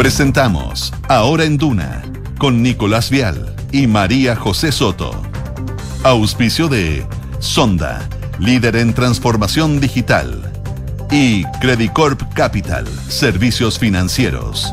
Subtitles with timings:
[0.00, 2.02] Presentamos Ahora en Duna
[2.38, 5.10] con Nicolás Vial y María José Soto.
[6.04, 7.06] Auspicio de
[7.38, 8.08] Sonda,
[8.38, 10.50] líder en transformación digital.
[11.10, 14.72] Y Credicorp Capital, servicios financieros.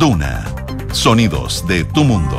[0.00, 0.44] Duna,
[0.90, 2.36] sonidos de tu mundo.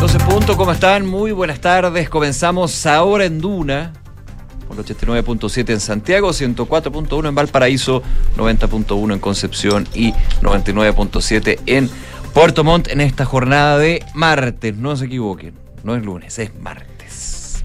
[0.00, 1.06] 12 puntos, ¿cómo están?
[1.06, 2.10] Muy buenas tardes.
[2.10, 3.92] Comenzamos ahora en Duna,
[4.74, 8.02] por 89.7 en Santiago, 104.1 en Valparaíso,
[8.36, 11.90] 90.1 en Concepción y 99.7 en
[12.32, 14.76] Puerto Montt en esta jornada de martes.
[14.76, 15.54] No se equivoquen,
[15.84, 16.91] no es lunes, es martes.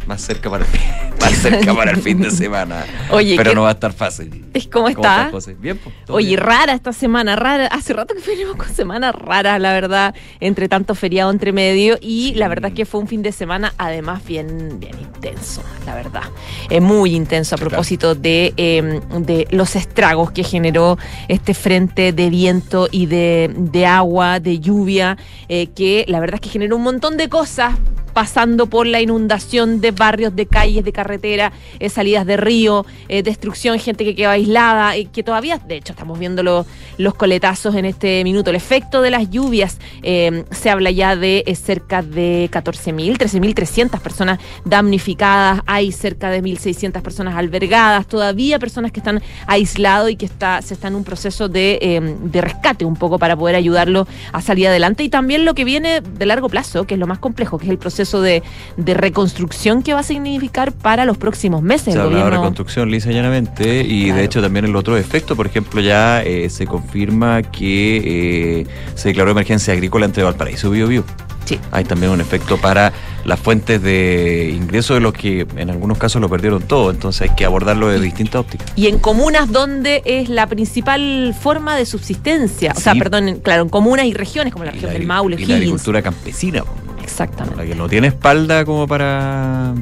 [0.08, 0.82] Más cerca para el fin,
[1.22, 2.86] más cerca para el fin de semana.
[3.12, 4.46] Oye, pero ¿qué- no va a estar fácil.
[4.72, 5.02] ¿Cómo está?
[5.26, 5.56] estás, José?
[5.60, 6.40] Bien, pues, Oye, bien.
[6.40, 7.68] rara esta semana, rara.
[7.68, 11.98] Hace rato que venimos con semanas raras, la verdad, entre tanto feriado entre medio.
[12.02, 15.94] Y la verdad es que fue un fin de semana, además, bien, bien intenso, la
[15.94, 16.24] verdad.
[16.70, 20.98] Eh, muy intenso a propósito de, eh, de los estragos que generó
[21.28, 25.18] este frente de viento y de, de agua, de lluvia,
[25.50, 27.76] eh, que la verdad es que generó un montón de cosas
[28.22, 33.22] pasando por la inundación de barrios, de calles, de carretera, eh, salidas de río, eh,
[33.22, 36.66] destrucción, gente que quedó aislada, eh, que todavía, de hecho, estamos viendo lo-
[36.98, 38.50] los coletazos en este minuto.
[38.50, 44.40] El efecto de las lluvias, eh, se habla ya de cerca de 14.000, 13.300 personas
[44.66, 50.64] damnificadas, hay cerca de 1.600 personas albergadas, todavía personas que están aislados y que está,
[50.64, 54.68] se está en un proceso de, de rescate un poco para poder ayudarlo a salir
[54.68, 55.04] adelante.
[55.04, 57.70] Y también lo que viene de largo plazo, que es lo más complejo, que es
[57.72, 58.44] el proceso de,
[58.78, 61.94] de reconstrucción que va a significar para los próximos meses.
[61.94, 64.18] Se el de reconstrucción lisa y llanamente y Claro.
[64.20, 69.10] de hecho también el otro efecto, por ejemplo, ya eh, se confirma que eh, se
[69.10, 71.04] declaró emergencia agrícola entre Valparaíso y Biobío.
[71.46, 71.58] Sí.
[71.72, 72.92] Hay también un efecto para
[73.24, 77.36] las fuentes de ingreso de los que en algunos casos lo perdieron todo, entonces hay
[77.38, 78.68] que abordarlo de distintas ópticas.
[78.76, 82.74] Y en comunas donde es la principal forma de subsistencia.
[82.76, 85.40] O sea, perdón, claro, en comunas y regiones como la región la del Maule, y
[85.40, 85.58] la Higgins.
[85.58, 86.64] agricultura campesina,
[87.08, 87.58] Exactamente.
[87.58, 89.74] la que no tiene espalda como para...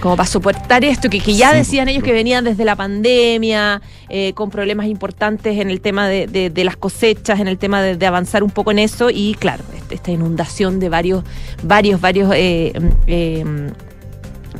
[0.00, 3.82] Como para soportar esto, que, que ya Sí, decían ellos que venían desde la pandemia,
[4.08, 7.82] eh, con problemas importantes en el tema de, de- de las cosechas, en el tema
[7.82, 9.10] de, de avanzar un poco en eso.
[9.10, 11.24] Y claro, este- esta inundación de varios,
[11.64, 12.72] varios, varios eh,
[13.08, 13.44] eh,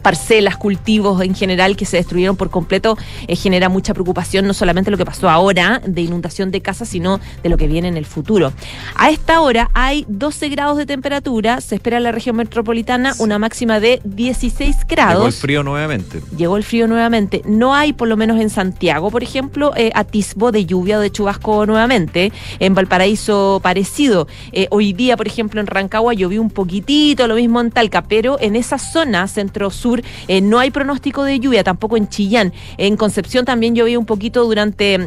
[0.02, 4.90] parcelas, cultivos en general que se destruyeron por completo, eh, genera mucha preocupación, no solamente
[4.90, 8.06] lo que pasó ahora de inundación de casas, sino de lo que viene en el
[8.06, 8.52] futuro.
[8.94, 13.38] A esta hora hay 12 grados de temperatura, se espera en la región metropolitana una
[13.38, 15.14] máxima de 16 grados.
[15.14, 16.20] Llegó el frío nuevamente.
[16.36, 17.42] Llegó el frío nuevamente.
[17.44, 21.10] No hay, por lo menos en Santiago, por ejemplo, eh, atisbo de lluvia o de
[21.10, 22.32] chubasco nuevamente.
[22.58, 24.28] En Valparaíso, parecido.
[24.52, 28.38] Eh, hoy día, por ejemplo, en Rancagua llovió un poquitito, lo mismo en Talca, pero
[28.40, 29.87] en esa zona centro-sur
[30.28, 32.52] eh, no hay pronóstico de lluvia, tampoco en Chillán.
[32.76, 34.98] En Concepción también llovió un poquito durante,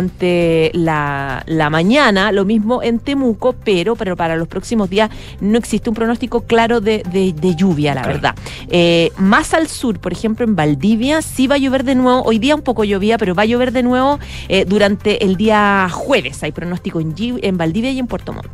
[0.00, 5.58] durante la, la mañana, lo mismo en Temuco, pero, pero para los próximos días no
[5.58, 8.14] existe un pronóstico claro de, de- de lluvia, la Claro.
[8.20, 8.34] verdad.
[8.68, 12.22] Eh, más al sur, por ejemplo, en Valdivia, sí va a llover de nuevo.
[12.22, 14.18] Hoy día un poco llovía, pero va a llover de nuevo
[14.48, 16.42] eh, durante el día jueves.
[16.42, 18.48] Hay pronóstico en, en Valdivia y en Puerto Montt.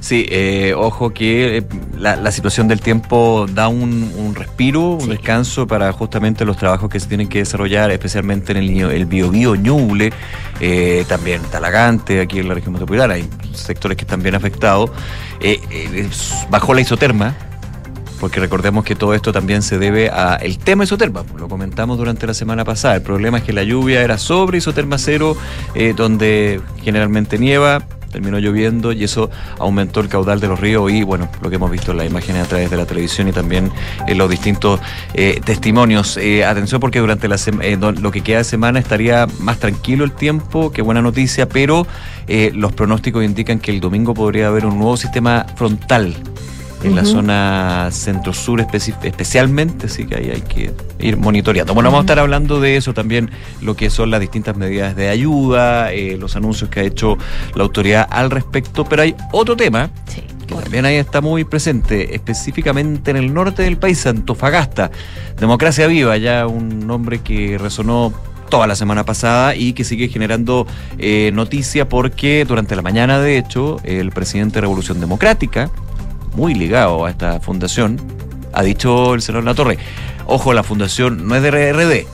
[0.00, 1.62] Sí, eh, ojo que eh,
[1.98, 6.88] la, la situación del tiempo da un, un respiro, un descanso para justamente los trabajos
[6.88, 10.12] que se tienen que desarrollar, especialmente en el, el Biobío Ñuble,
[10.60, 14.90] eh, también Talagante, aquí en la región metropolitana, hay sectores que están bien afectados.
[15.40, 16.08] Eh,
[16.50, 17.34] bajó la isoterma,
[18.20, 22.26] porque recordemos que todo esto también se debe a el tema isoterma, lo comentamos durante
[22.26, 22.96] la semana pasada.
[22.96, 25.36] El problema es que la lluvia era sobre isoterma cero,
[25.74, 27.82] eh, donde generalmente nieva,
[28.16, 29.28] terminó lloviendo y eso
[29.58, 32.46] aumentó el caudal de los ríos y bueno, lo que hemos visto en las imágenes
[32.46, 33.70] a través de la televisión y también
[34.06, 34.80] en los distintos
[35.12, 36.16] eh, testimonios.
[36.16, 40.72] Eh, atención porque durante eh, lo que queda de semana estaría más tranquilo el tiempo,
[40.72, 41.86] qué buena noticia, pero
[42.26, 46.16] los pronósticos indican que el domingo podría haber un nuevo sistema frontal
[46.86, 51.74] en la zona centro-sur especi- especialmente, así que ahí hay que ir monitoreando.
[51.74, 53.30] Bueno, vamos a estar hablando de eso también,
[53.60, 57.18] lo que son las distintas medidas de ayuda, eh, los anuncios que ha hecho
[57.54, 60.22] la autoridad al respecto, pero hay otro tema Sí.
[60.46, 64.90] que también ahí está muy presente, específicamente en el norte del país, Antofagasta.
[65.40, 68.12] Democracia Viva, ya un nombre que resonó
[68.48, 70.68] toda la semana pasada y que sigue generando
[70.98, 75.68] eh, noticia porque durante la mañana, de hecho, el presidente de Revolución Democrática,
[76.36, 77.98] muy ligado a esta fundación,
[78.52, 79.78] ha dicho el senador La Torre,
[80.26, 82.06] ojo, la fundación no es de RD,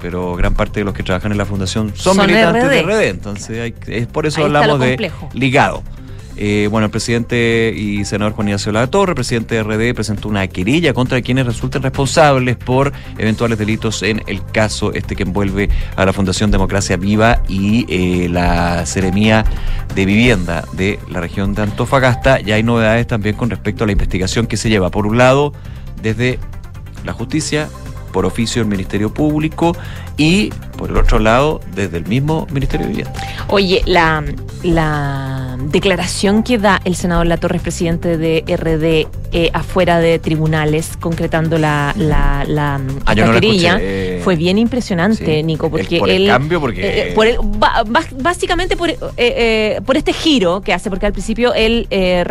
[0.00, 2.70] pero gran parte de los que trabajan en la fundación son, Son militantes RD.
[2.70, 5.82] de RD, entonces hay- es por eso Ahí hablamos de ligado.
[6.36, 10.92] Eh, bueno, el presidente y senador Juan Ignacio Torre, presidente de RD, presentó una querella
[10.92, 16.12] contra quienes resulten responsables por eventuales delitos en el caso este que envuelve a la
[16.12, 19.44] Fundación Democracia Viva y eh, la Seremía
[19.94, 22.40] de Vivienda de la región de Antofagasta.
[22.40, 25.52] Ya hay novedades también con respecto a la investigación que se lleva, por un lado,
[26.02, 26.38] desde
[27.04, 27.68] la justicia
[28.14, 29.76] por oficio del Ministerio Público
[30.16, 33.20] y, por el otro lado, desde el mismo Ministerio de Vivienda.
[33.48, 34.24] Oye, la,
[34.62, 40.96] la declaración que da el senador La Torres, presidente de RD, eh, afuera de tribunales,
[40.98, 45.42] concretando la, la, la, Ah, no escuché, eh, fue bien impresionante, sí.
[45.42, 46.26] Nico, porque el él...
[46.28, 47.38] cambio, porque- eh, por el-
[48.18, 52.24] básicamente por, eh, eh, por este giro que hace, porque al principio él eh,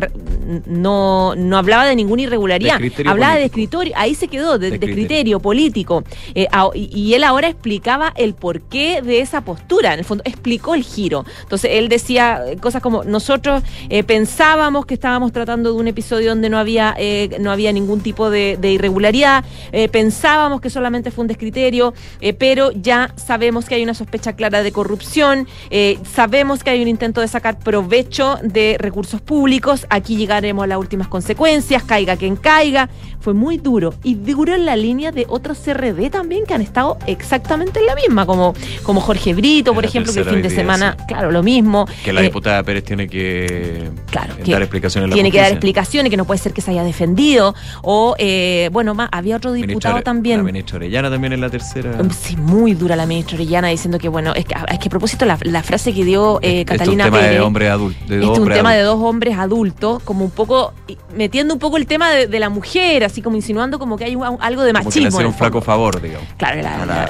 [0.66, 4.72] no, no hablaba de ninguna irregularidad, De hablaba de escritorio, ahí se quedó, de, De
[4.72, 4.96] de criterio.
[5.08, 6.04] criterio político.
[6.36, 10.74] Eh, a- y, él ahora explicaba el porqué de esa postura, en el fondo explicó
[10.76, 11.26] el giro.
[11.44, 16.30] Entonces él decía eh, cosas como nosotros eh, pensábamos que estábamos tratando de un episodio
[16.30, 21.24] donde no había eh, no había ningún tipo de, irregularidad, eh, pensábamos que solamente fue
[21.24, 21.83] un descriterio,
[22.22, 26.82] eh, pero ya sabemos que hay una sospecha clara de corrupción, eh, sabemos que hay
[26.82, 32.16] un intento de sacar provecho de recursos públicos, aquí llegaremos a las últimas consecuencias, caiga
[32.16, 32.90] quien caiga,
[33.20, 36.98] fue muy duro y duro en la línea de otros CRD también que han estado
[37.08, 38.54] exactamente en la misma, como,
[38.84, 41.06] como Jorge Brito, por ejemplo, que el fin de semana, sí.
[41.08, 41.86] claro, lo mismo.
[42.04, 46.10] Que la Eh, diputada Pérez tiene que Claro, que dar explicaciones tiene que dar explicaciones,
[46.10, 47.56] que no puede ser que se haya defendido.
[47.82, 50.38] O, eh, bueno, más, había otro diputado también.
[50.38, 51.73] La ministra Orellana también en la tercera.
[51.76, 54.90] Um, Sí, muy dura la ministra Orellana diciendo que, bueno, es que, es que a
[54.90, 57.34] propósito la, la frase que dio eh, Este es Catalina un tema Pérez.
[57.34, 58.00] de hombre adulto.
[58.08, 60.74] De Este es un tema de dos hombres adultos, como un poco,
[61.16, 64.16] metiendo un poco el tema de, de la mujer, así como insinuando como que hay
[64.16, 65.08] un- algo de Como que le machismo.
[65.10, 66.28] hacía en un flaco favor, digamos.
[66.38, 66.62] Claro,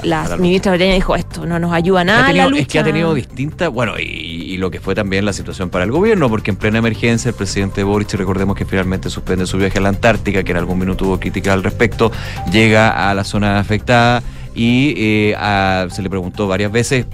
[0.02, 2.62] la, ministra Orellana dijo, esto no nos ayuda nada Ha a tenido- la lucha.
[2.62, 5.84] es que ha tenido distintas, bueno, y, y lo que fue también la situación para
[5.84, 9.78] el gobierno, porque en plena emergencia el presidente Boric, recordemos que finalmente suspende su viaje
[9.78, 12.10] a la Antártica, que en algún minuto hubo críticas al respecto,
[12.50, 14.22] llega a la zona afectada
[14.54, 17.06] y eh, a- se le preguntó varias veces,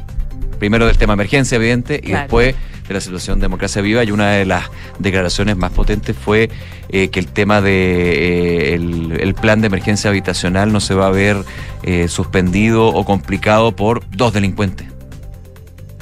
[0.59, 2.21] primero del tema emergencia, evidente, y Claro.
[2.23, 2.55] después
[2.89, 4.65] de la situación de democracia viva, y una de las
[4.99, 6.51] declaraciones más potentes fue
[6.89, 11.07] eh, que el tema de eh, el, el plan de emergencia habitacional no se va
[11.07, 11.37] a ver
[11.85, 14.89] eh, suspendido o complicado por dos delincuentes.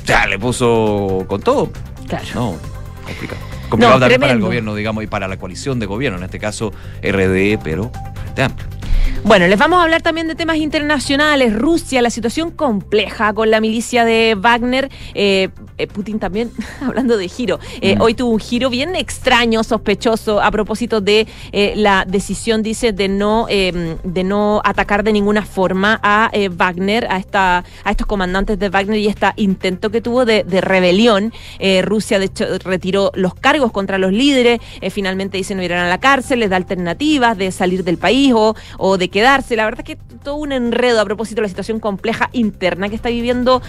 [0.05, 1.71] Sea, le puso con todo.
[2.09, 2.25] Claro.
[2.35, 2.57] No,
[3.05, 3.41] complicado.
[3.69, 6.39] Complicado No, también para el gobierno, digamos, y para la coalición de gobierno, en este
[6.39, 7.93] caso RD, pero
[8.23, 8.67] Frente Amplio.
[9.25, 11.53] Bueno, les vamos a hablar también de temas internacionales.
[11.53, 14.91] Rusia, la situación compleja con la milicia de Wagner.
[15.15, 18.03] Eh, eh, Putin también, hablando de giro, eh, Mm.
[18.03, 23.09] hoy tuvo un giro bien extraño, sospechoso, a propósito de eh, la decisión, dice, de
[23.09, 28.59] no, eh, de no atacar de ninguna forma a Wagner, a, esta, a estos comandantes
[28.59, 31.33] de Wagner y este intento que tuvo de, de rebelión.
[31.83, 34.61] Rusia, de hecho, retiró los cargos contra los líderes.
[34.91, 38.55] finalmente dice no irán a la cárcel, les da alternativas de salir del país o,
[38.79, 39.57] o de quedarse.
[39.57, 42.97] La verdad es que todo un enredo a propósito de la situación compleja interna que
[42.97, 43.63] está viviendo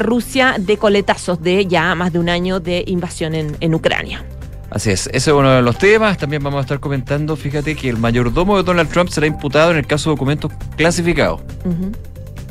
[0.00, 4.24] Rusia de coletazos de ya más de un año de invasión en, en Ucrania.
[4.70, 6.18] Así es, ese es uno de los temas.
[6.18, 9.78] También vamos a estar comentando, fíjate, que el mayordomo de Donald Trump será imputado en
[9.78, 11.40] el caso de documentos clasificados.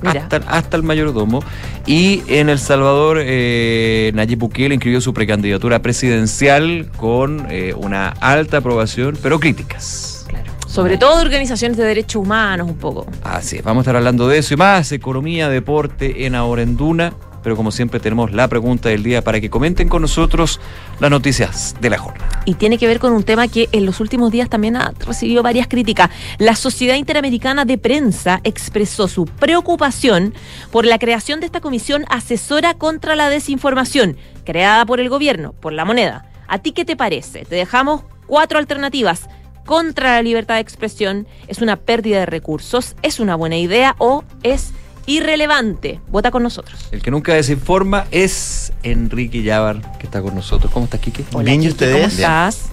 [0.03, 1.43] Hasta, hasta el mayordomo.
[1.85, 8.57] Y en El Salvador, eh, Nayib Bukele inscribió su precandidatura presidencial con eh, una alta
[8.57, 10.25] aprobación, pero críticas.
[10.27, 10.51] Claro.
[10.67, 13.05] Sobre todo de organizaciones de derechos humanos, un poco.
[13.23, 16.77] Así es, vamos a estar hablando de eso y más, economía, deporte en Ahora en
[16.77, 17.13] Duna.
[17.47, 20.59] Pero como siempre tenemos la pregunta del día para que comenten con nosotros
[20.99, 22.41] las noticias de la jornada.
[22.43, 25.43] y tiene que ver con un tema que en los últimos días también ha recibido
[25.43, 26.09] varias críticas.
[26.39, 30.33] La Sociedad Interamericana de Prensa expresó su preocupación
[30.71, 35.71] por la creación de esta comisión asesora contra la desinformación, creada por el gobierno, por
[35.71, 36.29] la moneda.
[36.49, 37.45] ¿A ti qué te parece?
[37.45, 39.29] Te dejamos cuatro alternativas.
[39.65, 44.25] Contra la libertad de expresión, es una pérdida de recursos, es una buena idea o
[44.43, 44.73] es
[45.07, 45.99] irrelevante.
[46.09, 46.87] Vota con nosotros.
[46.91, 50.71] El que nunca desinforma es Enrique Llávar, que está con nosotros.
[50.71, 51.25] ¿Cómo estás, Quique?
[51.33, 51.93] Hola, Bien, ¿y Quique, ustedes?
[51.95, 52.69] ¿Cómo estás?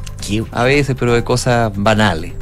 [0.53, 2.33] A veces, pero de cosas banales.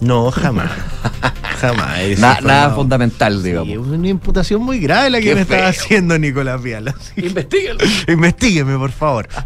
[0.00, 0.70] No, jamás.
[1.60, 2.18] jamás.
[2.18, 3.68] Na- nada fundamental, Sí, digamos.
[3.70, 5.68] es una imputación muy grave la que Qué me estaba feo.
[5.70, 6.94] haciendo Nicolás Viala.
[6.98, 7.26] Sí.
[7.26, 7.80] Investígalo.
[8.08, 9.28] Investígueme, por favor.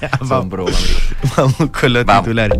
[0.00, 1.34] Ya, Son vamos, bromas, amigo.
[1.36, 2.24] vamos con los Vamos.
[2.24, 2.58] titulares.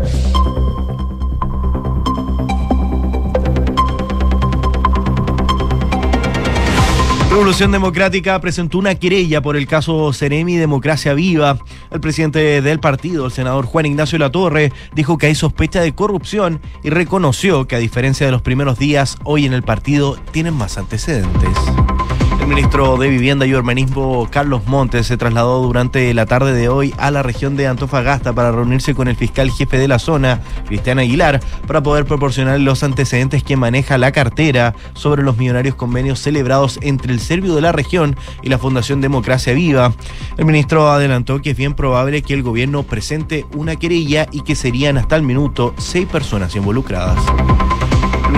[7.35, 11.59] Revolución Democrática presentó una querella por el caso Ceremi Democracia Viva.
[11.91, 16.61] El presidente del partido, el senador Juan Ignacio Latorre, dijo que hay sospecha de corrupción
[16.81, 20.77] y reconoció que a diferencia de los primeros días, hoy en el partido tienen más
[20.77, 21.49] antecedentes.
[22.45, 26.93] El ministro de Vivienda y Urbanismo, Carlos Montes, se trasladó durante la tarde de hoy
[26.99, 30.99] a la región de Antofagasta para reunirse con el fiscal jefe de la zona, Cristian
[30.99, 36.77] Aguilar, para poder proporcionar los antecedentes que maneja la cartera sobre los millonarios convenios celebrados
[36.83, 39.95] entre el Servio de la región y la Fundación Democracia Viva.
[40.37, 44.53] El ministro adelantó que es bien probable que el gobierno presente una querella y que
[44.53, 47.17] serían hasta el minuto seis personas involucradas.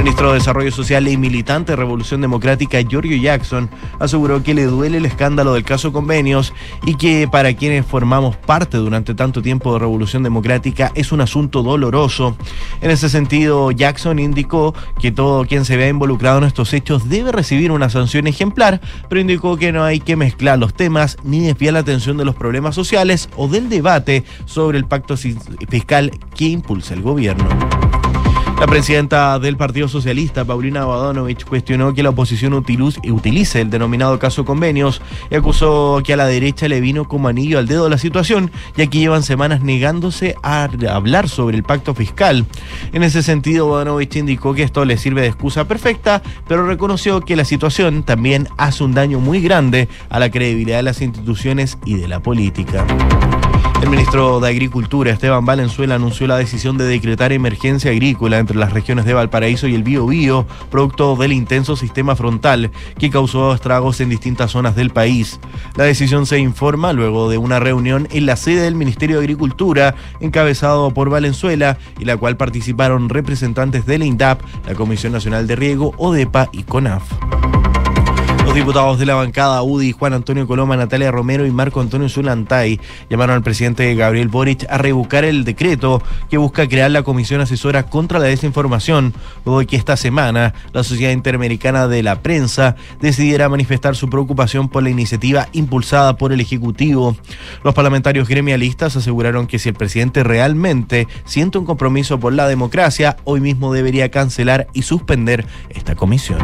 [0.08, 5.00] Ministro de Desarrollo Social y militante de Revolución Democrática, Giorgio Jackson, aseguró que le duele
[5.00, 6.54] el escándalo del caso convenios
[6.86, 11.62] y que para quienes formamos parte durante tanto tiempo de Revolución Democrática es un asunto
[11.62, 12.38] doloroso.
[12.80, 17.34] En ese sentido, Jackson indicó que todo quien se vea involucrado en estos hechos debe
[17.34, 21.74] recibir una sanción ejemplar, pero indicó que no hay que mezclar los temas ni desviar
[21.74, 26.94] la atención de los problemas sociales o del debate sobre el pacto fiscal que impulsa
[26.94, 27.46] el gobierno.
[28.60, 34.46] La presidenta del Partido Socialista, Paulina Badonovich, cuestionó que la oposición utilice el denominado caso
[34.46, 35.00] convenios
[35.30, 38.88] y acusó que a la derecha le vino como anillo al dedo la situación, ya
[38.88, 42.48] que llevan semanas negándose a hablar sobre el pacto fiscal.
[42.94, 47.36] En ese sentido, Badonovich indicó que esto le sirve de excusa perfecta, pero reconoció que
[47.36, 51.98] la situación también hace un daño muy grande a la credibilidad de las instituciones y
[51.98, 52.88] de la política.
[53.82, 58.74] El ministro de Agricultura, Esteban Valenzuela, anunció la decisión de decretar emergencia agrícola entre las
[58.74, 64.10] regiones de Valparaíso y el Biobío, producto del intenso sistema frontal que causó estragos en
[64.10, 65.40] distintas zonas del país.
[65.76, 69.96] La decisión se informa luego de una reunión en la sede del Ministerio de Agricultura,
[70.20, 75.56] encabezado por Valenzuela, y la cual participaron representantes de la INDAP, la Comisión Nacional de
[75.56, 77.04] Riego, ODEPA y CONAF.
[78.58, 83.36] Diputados de la bancada UDI, Juan Antonio Coloma, Natalia Romero y Marco Antonio Zulantay llamaron
[83.36, 88.18] al presidente Gabriel Boric a revocar el decreto que busca crear la Comisión Asesora contra
[88.18, 89.14] la Desinformación,
[89.46, 94.70] luego de que esta semana la Sociedad Interamericana de la Prensa decidiera manifestar su preocupación
[94.70, 97.16] por la iniciativa impulsada por el Ejecutivo.
[97.64, 103.18] Los parlamentarios gremialistas aseguraron que si el presidente realmente siente un compromiso por la democracia,
[103.24, 106.40] hoy mismo debería cancelar y suspender esta comisión.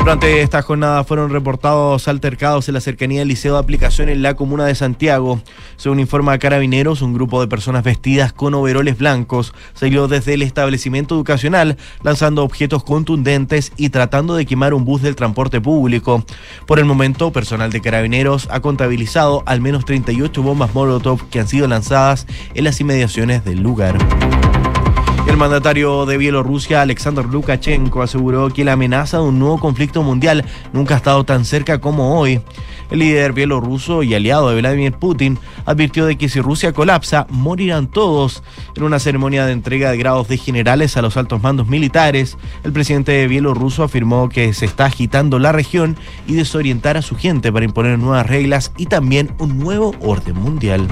[0.00, 4.34] Durante esta jornada fueron reportados altercados en la cercanía del Liceo de Aplicación en la
[4.34, 5.42] comuna de Santiago.
[5.76, 11.14] Según informa Carabineros, un grupo de personas vestidas con overoles blancos salió desde el establecimiento
[11.14, 16.24] educacional lanzando objetos contundentes y tratando de quemar un bus del transporte público.
[16.66, 21.46] Por el momento, personal de Carabineros ha contabilizado al menos 38 bombas Molotov que han
[21.46, 23.98] sido lanzadas en las inmediaciones del lugar.
[25.30, 30.44] El mandatario de Bielorrusia, Alexander Lukashenko, aseguró que la amenaza de un nuevo conflicto mundial
[30.72, 32.40] nunca ha estado tan cerca como hoy.
[32.90, 37.86] El líder bielorruso y aliado de Vladimir Putin advirtió de que si Rusia colapsa, morirán
[37.86, 38.42] todos.
[38.74, 42.72] En una ceremonia de entrega de grados de generales a los altos mandos militares, el
[42.72, 45.96] presidente bielorruso afirmó que se está agitando la región
[46.26, 50.88] y desorientar a su gente para imponer nuevas reglas y también un nuevo orden mundial.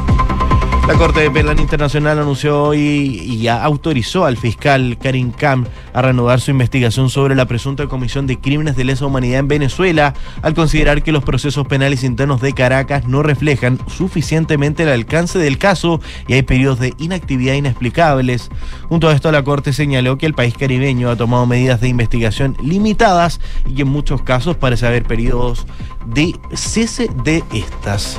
[0.89, 6.51] La Corte Penal Internacional anunció hoy y autorizó al fiscal Karim Khan a reanudar su
[6.51, 11.13] investigación sobre la presunta comisión de crímenes de lesa humanidad en Venezuela, al considerar que
[11.13, 16.43] los procesos penales internos de Caracas no reflejan suficientemente el alcance del caso y hay
[16.43, 18.49] periodos de inactividad inexplicables.
[18.89, 22.57] Junto a esto, la Corte señaló que el país caribeño ha tomado medidas de investigación
[22.63, 25.67] limitadas y que en muchos casos parece haber periodos
[26.07, 28.19] de cese de estas.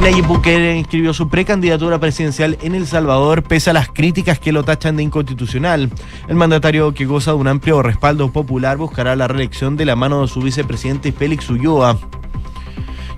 [0.00, 4.64] Nayib Bukele inscribió su precandidatura presidencial en El Salvador pese a las críticas que lo
[4.64, 5.90] tachan de inconstitucional.
[6.26, 10.22] El mandatario que goza de un amplio respaldo popular buscará la reelección de la mano
[10.22, 11.98] de su vicepresidente Félix Ulloa.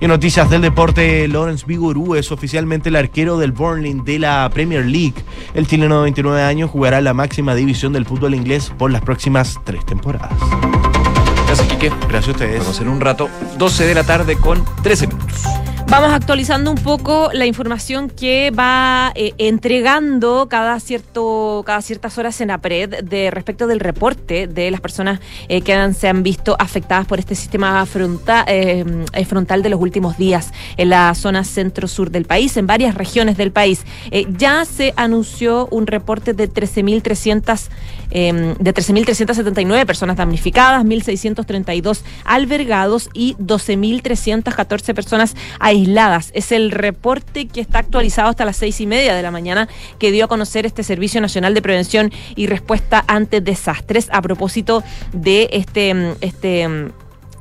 [0.01, 4.51] Y en noticias del deporte, Lawrence Vigorú es oficialmente el arquero del Burnley de la
[4.53, 5.15] Premier League.
[5.55, 9.61] El chileno de 29 años jugará la máxima división del fútbol inglés por las próximas
[9.63, 10.33] tres temporadas.
[11.47, 11.93] Gracias, Quique.
[12.09, 12.59] Gracias a ustedes.
[12.59, 15.45] Vamos en un rato, 12 de la tarde con 13 minutos.
[15.89, 22.41] Vamos actualizando un poco la información que va eh, entregando cada cierto cada ciertas horas
[22.41, 27.07] en APRED de respecto del reporte de las personas eh, que se han visto afectadas
[27.07, 28.85] por este sistema frontal, eh,
[29.27, 33.53] frontal de los últimos días en la zona centro-sur del país, en varias regiones del
[33.53, 33.85] país.
[34.39, 37.69] ya se anunció un reporte de 13.300
[38.13, 45.35] de 13.379 personas damnificadas, 1.632 albergados y 12.314 personas
[45.73, 46.31] aisladas.
[46.35, 50.13] Es el reporte que está actualizado hasta las seis y media de la mañana que
[50.13, 55.49] dio a conocer este Servicio Nacional de Prevención y Respuesta ante Desastres a propósito de
[55.53, 56.93] este, este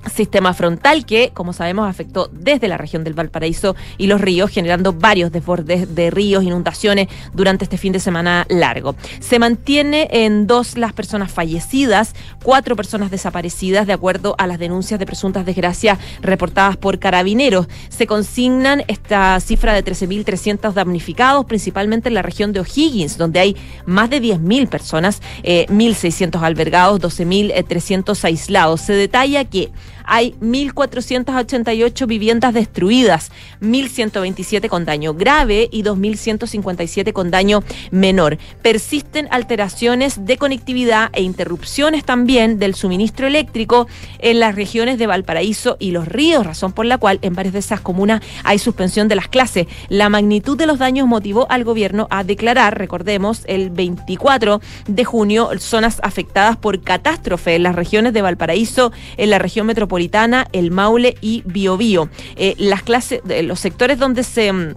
[0.10, 4.94] sistema frontal que, como sabemos, afectó desde la región del Valparaíso y los ríos, generando
[4.94, 8.96] varios desbordes de ríos, inundaciones durante este fin de semana largo.
[9.20, 15.00] Se mantiene en dos las personas fallecidas, cuatro personas desaparecidas, de acuerdo a las denuncias
[15.00, 17.68] de presuntas desgracias reportadas por carabineros.
[17.90, 23.56] Se consignan esta cifra de 13.300 damnificados, principalmente en la región de O'Higgins, donde hay
[23.86, 28.82] más de 10.000 personas, 1.600 eh, albergados, 12.300 aislados.
[28.82, 29.72] Se detalla que
[30.12, 38.38] hay 1.488 viviendas destruidas, 1.127 con daño grave y 2.157 con daño menor.
[38.62, 43.88] Persisten alteraciones de conectividad e interrupciones también del suministro eléctrico
[44.20, 47.60] en las regiones de Valparaíso y Los Ríos, razón por la cual en varias de
[47.60, 49.68] esas comunas hay suspensión de las clases.
[49.88, 55.52] La magnitud de los daños motivó al gobierno a declarar, recordemos, el 24 de junio
[55.58, 60.01] zonas afectadas por catástrofe en las regiones de Valparaíso, en la región metropolitana
[60.52, 62.10] el Maule y Biobío.
[62.36, 64.76] Eh, las clases, los sectores donde se mm,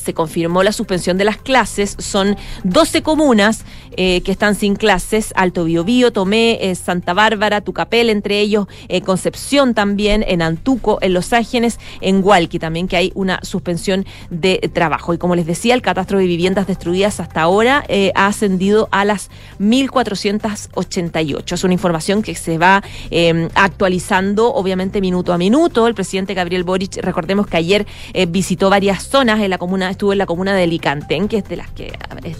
[0.00, 1.96] se confirmó la suspensión de las clases.
[1.98, 3.64] Son 12 comunas
[3.96, 9.02] eh, que están sin clases, Alto Biobío, Tomé, eh, Santa Bárbara, Tucapel, entre ellos eh,
[9.02, 14.70] Concepción también, en Antuco, en Los Ángeles, en Hualqui también, que hay una suspensión de
[14.72, 15.12] trabajo.
[15.12, 19.30] Y como les decía, el catastro de viviendas destruidas hasta ahora ha ascendido a las
[19.60, 21.52] 1.488.
[21.52, 25.86] Es una información que se va em, actualizando, obviamente, minuto a minuto.
[25.86, 27.86] El presidente Gabriel Boric, recordemos que ayer
[28.28, 31.56] visitó varias zonas en la comuna estuvo en la comuna de Alicante, que es de
[31.56, 31.92] las que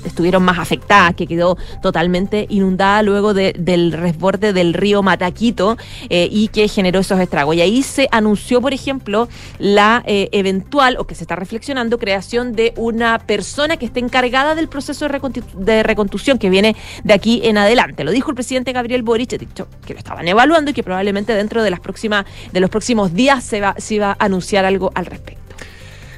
[0.04, 5.76] estuvieron más afectadas, que quedó totalmente inundada luego del resborde del río Mataquito
[6.08, 7.56] eh, y que generó esos estragos.
[7.56, 9.28] Y ahí se anunció, por ejemplo,
[9.58, 14.54] la eh, eventual, o que se está reflexionando, creación de una persona que esté encargada
[14.54, 18.04] del proceso de, reconstrucción que viene de aquí en adelante.
[18.04, 21.62] Lo dijo el presidente Gabriel Boric, dicho que lo estaban evaluando y que probablemente dentro
[21.62, 25.06] de las próximas, de los próximos días se va, se iba a anunciar algo al
[25.06, 25.39] respecto.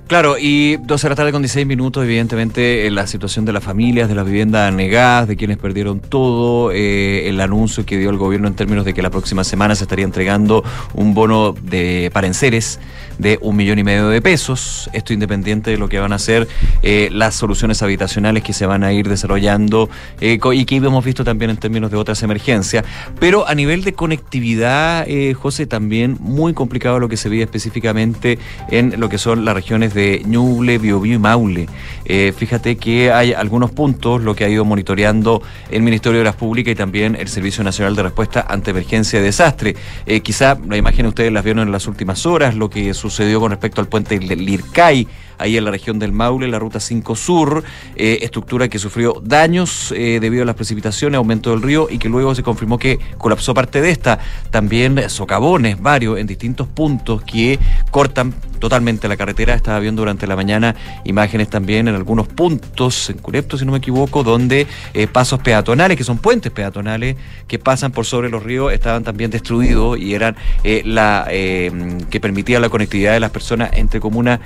[0.08, 3.64] Claro, y 12 de la tarde con 16 minutos, evidentemente, en la situación de las
[3.64, 8.18] familias, de las viviendas negadas, de quienes perdieron todo, eh, el anuncio que dio el
[8.18, 12.26] gobierno en términos de que la próxima semana se estaría entregando un bono de para
[12.26, 12.78] enseres
[13.22, 14.90] de un millón y medio de pesos.
[14.92, 16.48] Esto independiente de lo que van a ser
[16.82, 19.88] eh, las soluciones habitacionales que se van a ir desarrollando
[20.20, 22.84] eh, y que hemos visto también en términos de otras emergencias.
[23.18, 28.38] Pero a nivel de conectividad, José, también muy complicado lo que se veía específicamente
[28.68, 31.68] en lo que son las regiones de Ñuble, Biobío y Maule.
[32.04, 36.36] Eh, fíjate que hay algunos puntos, lo que ha ido monitoreando el Ministerio de las
[36.36, 39.76] Públicas y también el Servicio Nacional de Respuesta ante Emergencia y Desastre.
[40.06, 43.50] Eh, quizá la imagen ustedes las vieron en las últimas horas, lo que sucedió con
[43.50, 45.06] respecto al puente Lircay
[45.38, 47.64] ahí en la región del Maule, la ruta 5 Sur,
[47.96, 52.08] eh, estructura que sufrió daños eh, debido a las precipitaciones, aumento del río y que
[52.08, 54.18] luego se confirmó que colapsó parte de esta.
[54.50, 57.58] También socavones varios en distintos puntos que
[57.90, 59.54] cortan totalmente la carretera.
[59.54, 63.78] Estaba viendo durante la mañana imágenes también en algunos puntos, en Curepto, si no me
[63.78, 67.16] equivoco, donde eh, pasos peatonales, que son puentes peatonales,
[67.48, 70.36] que pasan por sobre los ríos, estaban también destruidos y eran
[70.84, 74.38] la que permitía la conectividad de las personas entre comunas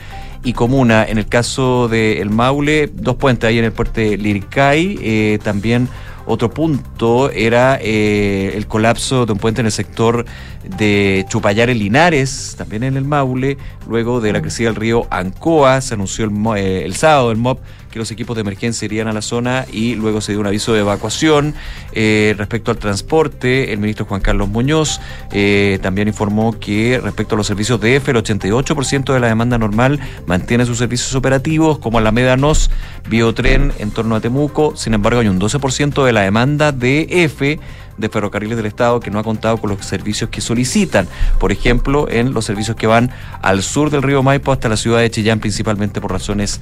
[0.47, 1.05] y comuna.
[1.05, 5.89] En el caso de El Maule, dos puentes ahí en el puente Liricay, eh, también
[6.27, 10.25] otro punto era eh, el colapso de un puente en el sector
[10.77, 13.57] de Chupayares Linares, también en el Maule,
[13.89, 17.59] luego de la crecida del río Ancoa, se anunció el, eh, el sábado el MOB
[17.97, 20.75] que los equipos de emergencia irían a la zona y luego se dio un aviso
[20.75, 21.55] de evacuación.
[21.93, 25.01] Eh, respecto al transporte, el ministro Juan Carlos Muñoz
[25.33, 29.57] eh, también informó que respecto a los servicios de EFE, el 88% de la demanda
[29.57, 32.71] normal mantiene sus servicios operativos, como Alameda Nos,
[33.09, 34.77] Biotren en torno a Temuco.
[34.77, 37.59] Sin embargo, hay un 12% de la demanda de EFE
[37.97, 41.09] de ferrocarriles del Estado que no ha contado con los servicios que solicitan.
[41.39, 43.11] Por ejemplo, en los servicios que van
[43.43, 46.61] al sur del río Maipo hasta la ciudad de Chillán, principalmente por razones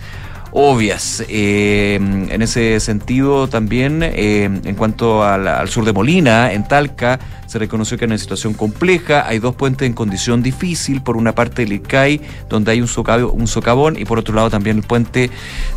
[0.55, 1.23] obvias.
[1.29, 7.59] Eh, en ese sentido, también eh, en cuanto al, sur de Molina, en Talca, se
[7.59, 9.27] reconoció que hay una situación compleja.
[9.27, 11.03] Hay dos puentes en condición difícil.
[11.03, 12.88] Por una parte, el ICAI, donde hay un,
[13.33, 15.31] un socavón, y por otro lado, también el puente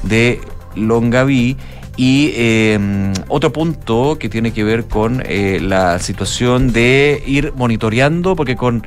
[0.04, 0.40] de
[0.76, 1.58] Longaví.
[2.00, 8.56] Y eh, otro punto que tiene que ver con la situación de ir monitoreando, porque
[8.56, 8.86] con,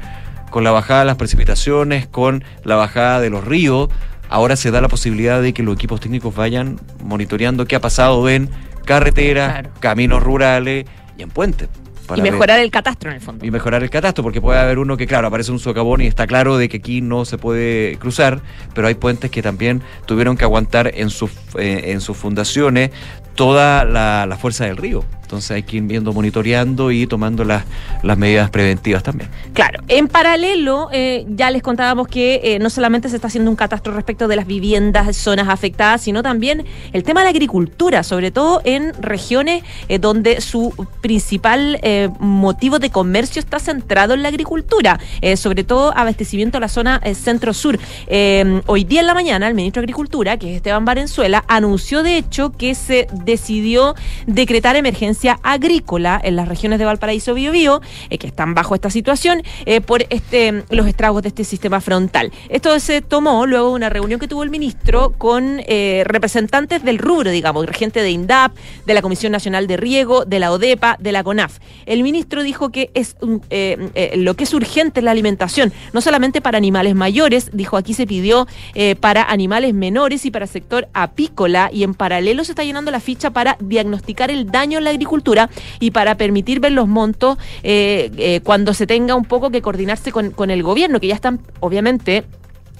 [0.50, 3.88] con la bajada de las precipitaciones, con la bajada de los ríos,
[4.30, 8.28] ahora se da la posibilidad de que los equipos técnicos vayan monitoreando qué ha pasado
[8.28, 8.48] en
[8.86, 10.86] carreteras, caminos rurales
[11.18, 11.68] y en puentes.
[12.16, 13.44] y mejorar el catastro en el fondo.
[13.44, 16.26] Y mejorar el catastro, porque puede haber uno que, claro, aparece un socavón y está
[16.26, 18.40] claro de que aquí no se puede cruzar,
[18.74, 22.90] pero hay puentes que también tuvieron que aguantar en sus, eh, en sus fundaciones
[23.40, 25.02] toda la, fuerza del río.
[25.22, 27.64] Entonces hay que ir viendo, monitoreando y tomando las,
[28.02, 29.30] las medidas preventivas también.
[29.54, 33.56] Claro, en paralelo, eh, ya les contábamos que eh, no solamente se está haciendo un
[33.56, 38.32] catastro respecto de las viviendas, zonas afectadas, sino también el tema de la agricultura, sobre
[38.32, 41.80] todo en regiones eh, donde su principal
[42.18, 44.98] motivo de comercio está centrado en la agricultura,
[45.36, 47.78] sobre todo abastecimiento a la zona centro-sur.
[48.66, 52.18] hoy día en la mañana, el ministro de Agricultura, que es Esteban Valenzuela, anunció de
[52.18, 53.94] hecho que se decidió
[54.26, 59.42] decretar emergencia agrícola en las regiones de Valparaíso Biobío, eh, que están bajo esta situación,
[59.66, 62.32] eh, por este, los estragos de este sistema frontal.
[62.48, 66.98] Esto se tomó luego de una reunión que tuvo el ministro con eh, representantes del
[66.98, 68.52] rubro, digamos, gente de INDAP,
[68.86, 71.58] de la Comisión Nacional de Riego, de la ODEPA, de la CONAF.
[71.86, 76.58] El ministro dijo que es lo que es urgente es la alimentación, no solamente para
[76.58, 78.46] animales mayores, dijo aquí se pidió
[79.00, 83.19] para animales menores y para sector apícola y en paralelo se está llenando la ficha
[83.28, 88.40] para diagnosticar el daño en la agricultura y para permitir ver los montos eh, eh,
[88.42, 92.24] cuando se tenga un poco que coordinarse con, con el gobierno, que ya están obviamente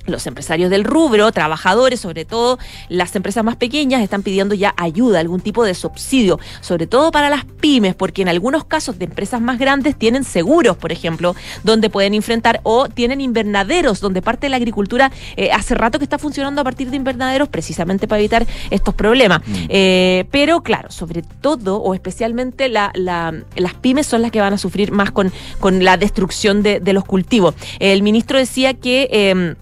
[0.06, 2.58] los empresarios del rubro, trabajadores, sobre todo
[2.88, 7.30] las empresas más pequeñas, están pidiendo ya ayuda, algún tipo de subsidio, sobre todo para
[7.30, 11.90] las pymes, porque en algunos casos de empresas más grandes tienen seguros, por ejemplo, donde
[11.90, 16.18] pueden enfrentar o tienen invernaderos, donde parte de la agricultura eh, hace rato que está
[16.18, 19.40] funcionando a partir de invernaderos precisamente para evitar estos problemas.
[19.46, 19.54] Mm.
[19.68, 24.92] Eh, pero claro, sobre todo o especialmente las pymes son las que van a sufrir
[24.92, 27.54] más con, con la destrucción de, de los cultivos.
[27.78, 29.08] El ministro decía que...
[29.10, 29.56] Em,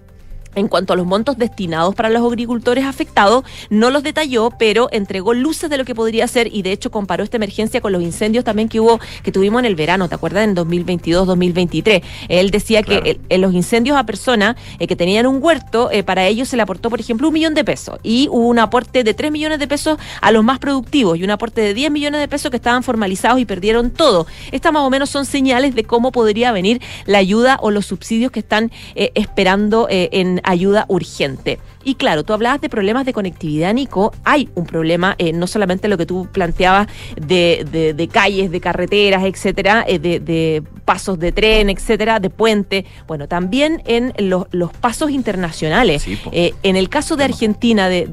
[0.55, 5.35] en cuanto a los montos destinados para los agricultores afectados, no los detalló, pero entregó
[5.35, 8.45] luces de lo que podría ser y de hecho comparó esta emergencia con los incendios
[8.45, 10.45] también que hubo, que tuvimos en el verano, ¿te acuerdas?
[10.45, 12.03] En 2022-2023.
[12.29, 16.27] Él decía que en los incendios a personas eh, que tenían un huerto, eh, para
[16.27, 19.15] ellos se le aportó, por ejemplo, un millón de pesos y hubo un aporte de
[19.15, 22.29] 3 millones de pesos a los más productivos y un aporte de 10 millones de
[22.29, 24.27] pesos que estaban formalizados y perdieron todo.
[24.53, 28.33] Estas más o menos son señales de cómo podría venir la ayuda o los subsidios
[28.33, 31.59] que están eh, esperando en ayuda urgente.
[31.85, 34.13] Y claro, tú hablabas de problemas de conectividad, Nico.
[34.25, 39.25] Hay un problema, eh, no solamente lo que tú planteabas de, de, calles, de carreteras,
[39.25, 42.87] etcétera, eh, de, pasos de tren, etcétera, de puente.
[43.07, 46.07] Bueno, también en los, los pasos internacionales.
[46.33, 48.07] Eh, en el caso de Argentina, de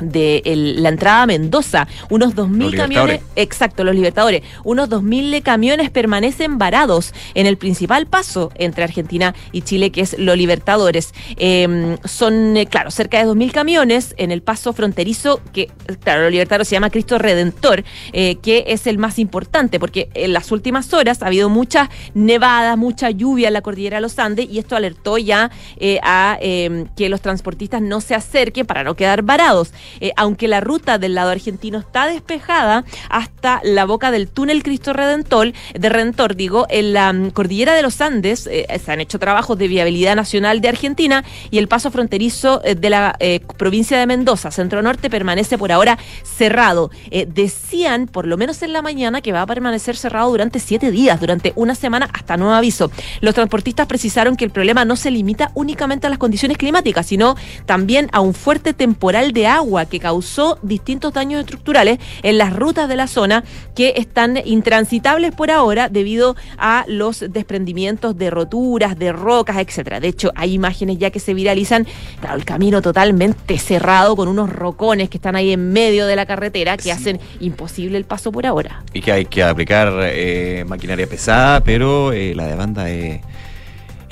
[0.00, 1.86] de la entrada a Mendoza.
[2.08, 8.50] Unos 2.000 camiones, exacto, los Libertadores, unos 2.000 camiones permanecen varados en el principal paso
[8.56, 11.12] entre Argentina y Chile, que es los Libertadores.
[11.36, 15.70] Em, son, eh, claro, cerca de 2.000 camiones en el paso fronterizo, que,
[16.02, 20.32] claro, los Libertadores se llama Cristo Redentor, eh, que es el más importante, porque en
[20.32, 24.48] las últimas horas ha habido mucha nevada, mucha lluvia en la cordillera de los Andes,
[24.50, 28.94] y esto alertó ya eh, a em, que los transportistas no se acerquen para no
[28.94, 29.72] quedar varados.
[30.00, 34.92] Eh, aunque la ruta del lado argentino está despejada hasta la boca del túnel Cristo
[34.92, 36.36] Redentor, de Redentor,
[36.68, 40.60] en la mm, cordillera de los Andes eh, se han hecho trabajos de viabilidad nacional
[40.60, 43.18] de Argentina y el paso fronterizo eh, de la
[43.56, 46.90] provincia de Mendoza, centro norte, permanece por ahora cerrado.
[47.26, 51.20] decían, por lo menos en la mañana, que va a permanecer cerrado durante siete días,
[51.20, 52.90] durante una semana hasta nuevo aviso.
[53.20, 57.36] Los transportistas precisaron que el problema no se limita únicamente a las condiciones climáticas, sino
[57.66, 62.88] también a un fuerte temporal de agua que causó distintos daños estructurales en las rutas
[62.88, 69.12] de la zona que están intransitables por ahora debido a los desprendimientos de roturas, de
[69.12, 70.00] rocas, etcétera.
[70.00, 71.86] De hecho, hay imágenes ya que se viralizan,
[72.20, 76.26] claro, el camino totalmente cerrado con unos rocones que están ahí en medio de la
[76.26, 78.84] carretera que hacen imposible el paso por ahora.
[78.92, 83.20] Y que hay que aplicar eh, maquinaria pesada, pero eh, la demanda es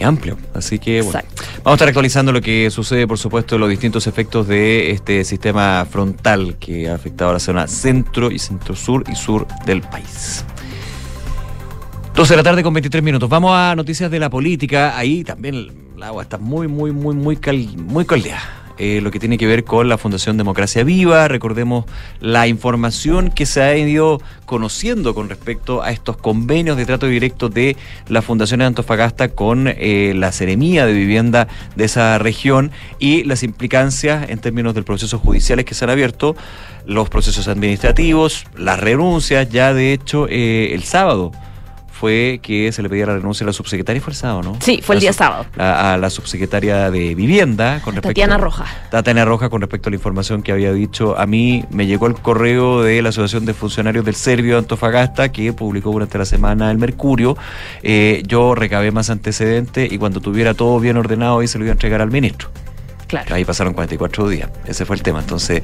[0.04, 0.38] amplio.
[0.54, 1.20] Así que bueno,
[1.58, 5.86] vamos a estar actualizando lo que sucede, por supuesto, los distintos efectos de este sistema
[5.90, 10.44] frontal que ha afectado a la zona centro y centro-sur y sur del país.
[12.14, 13.28] 12 de la tarde con 23 minutos.
[13.28, 14.98] Vamos a noticias de la política.
[14.98, 18.57] Ahí también el agua está muy, muy, muy, muy, cal, muy caldeada.
[18.78, 21.26] Eh, lo que tiene que ver con la Fundación Democracia Viva.
[21.26, 21.84] Recordemos
[22.20, 27.48] la información que se ha ido conociendo con respecto a estos convenios de trato directo
[27.48, 27.76] de
[28.08, 33.42] la Fundación de Antofagasta con eh, la Seremía de Vivienda de esa región y las
[33.42, 36.36] implicancias en términos del proceso judiciales que se han abierto,
[36.86, 41.32] los procesos administrativos, las renuncias, ya de hecho eh, el sábado
[41.98, 44.56] fue que se le pedía la renuncia a la subsecretaria, fue el sábado, ¿no?
[44.60, 45.46] Sí, fue el La día sábado.
[45.58, 48.66] A, a la subsecretaria de Vivienda con respecto Tatiana Roja.
[48.90, 51.18] Tatiana Roja con respecto a la información que había dicho.
[51.18, 55.30] A mí me llegó el correo de la Asociación de Funcionarios del Servio de Antofagasta
[55.32, 57.36] que publicó durante la semana el Mercurio.
[57.82, 61.72] Eh, yo recabé más antecedentes y cuando tuviera todo bien ordenado ahí se lo iba
[61.72, 62.48] a entregar al ministro.
[63.08, 63.34] Claro.
[63.34, 64.50] Ahí pasaron 44 días.
[64.66, 65.20] Ese fue el tema.
[65.20, 65.62] Entonces,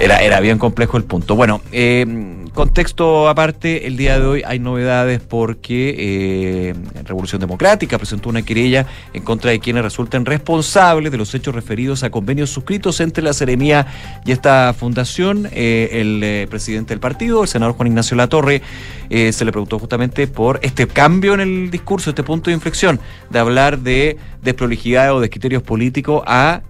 [0.00, 1.36] era, era bien complejo el punto.
[1.36, 6.74] Bueno, eh, contexto aparte, el día de hoy hay novedades porque eh,
[7.04, 12.04] Revolución Democrática presentó una querella en contra de quienes resultan responsables de los hechos referidos
[12.04, 13.86] a convenios suscritos entre la Seremía
[14.24, 15.46] y esta fundación.
[15.52, 18.62] Eh, el presidente del partido, el senador Juan Ignacio Latorre,
[19.10, 22.98] se le preguntó justamente por este cambio en el discurso, este punto de inflexión,
[23.30, 26.62] de hablar de desprolijidad o de criterios políticos a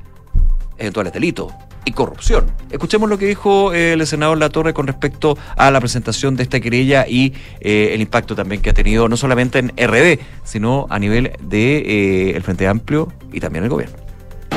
[0.78, 1.52] eventuales delitos
[1.84, 2.46] y corrupción.
[2.70, 6.60] Escuchemos lo que dijo eh, el senador Latorre con respecto a la presentación de esta
[6.60, 10.98] querella y eh, el impacto también que ha tenido no solamente en RD, sino a
[10.98, 14.07] nivel de eh, el Frente Amplio y también el gobierno.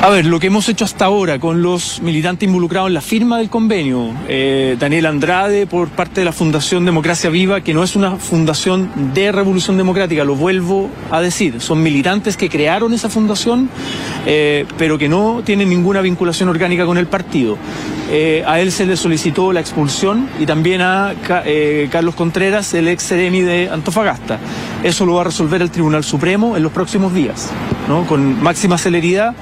[0.04, 3.38] A ver, lo que hemos hecho hasta ahora con los militantes involucrados en la firma
[3.38, 7.94] del convenio, eh, Daniel Andrade por parte de la Fundación Democracia Viva, que no es
[7.94, 13.70] una fundación de Revolución Democrática, lo vuelvo a decir, son militantes que crearon esa fundación,
[14.26, 17.56] eh, pero que no tienen ninguna vinculación orgánica con el partido.
[18.10, 21.44] Eh, a él se le solicitó la expulsión y también a Ca-
[21.92, 24.40] Carlos Contreras, el ex seremi de Antofagasta.
[24.82, 27.50] Eso lo va a resolver el Tribunal Supremo en los próximos días,
[27.88, 28.04] ¿no?
[28.04, 29.36] con máxima celeridad.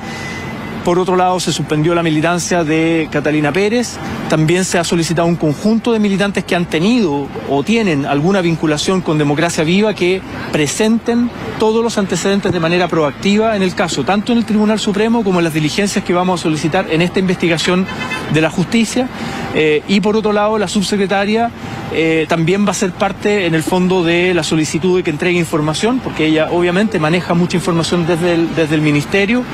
[0.85, 3.99] Por otro lado, se suspendió la militancia de Catalina Pérez.
[4.31, 9.03] También se ha solicitado un conjunto de militantes que han tenido o tienen alguna vinculación
[9.03, 14.33] con Democracia Viva que presenten todos los antecedentes de manera proactiva en el caso, tanto
[14.33, 17.87] en el Tribunal Supremo como en las diligencias que vamos a solicitar en esta investigación
[18.33, 19.07] de la justicia.
[19.55, 21.51] Eh, y por otro lado, la subsecretaria
[21.93, 25.39] eh, también va a ser parte en el fondo de la solicitud de que entregue
[25.39, 29.45] información, porque ella obviamente maneja mucha información desde el, desde el ministerio.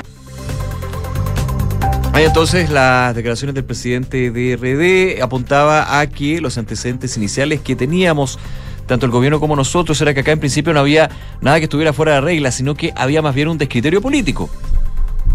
[2.17, 7.75] Hay entonces las declaraciones del presidente de RD apuntaba a que los antecedentes iniciales que
[7.75, 8.39] teníamos
[8.87, 11.93] tanto el gobierno como nosotros era que acá en principio no había nada que estuviera
[11.93, 14.49] fuera de regla, sino que había más bien un descriterio político.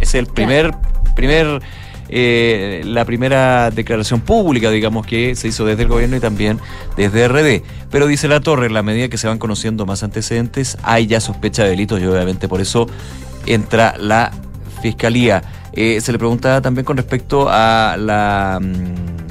[0.00, 0.74] Es el primer,
[1.14, 1.62] primer
[2.08, 6.58] eh, la primera declaración pública, digamos, que se hizo desde el gobierno y también
[6.96, 7.62] desde RD.
[7.92, 11.20] Pero dice la Torre, en la medida que se van conociendo más antecedentes, hay ya
[11.20, 12.88] sospecha de delitos y obviamente por eso
[13.46, 14.32] entra la
[14.82, 15.42] fiscalía.
[15.72, 18.58] Eh, se le preguntaba también con respecto a la...
[18.60, 19.22] mm,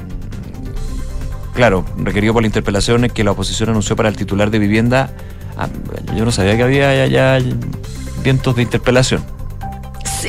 [1.54, 5.10] claro, requerido por la interpelación que la oposición anunció para el titular de vivienda.
[5.56, 5.68] Ah,
[6.16, 7.44] yo no sabía que había ya, ya
[8.24, 9.22] vientos de interpelación.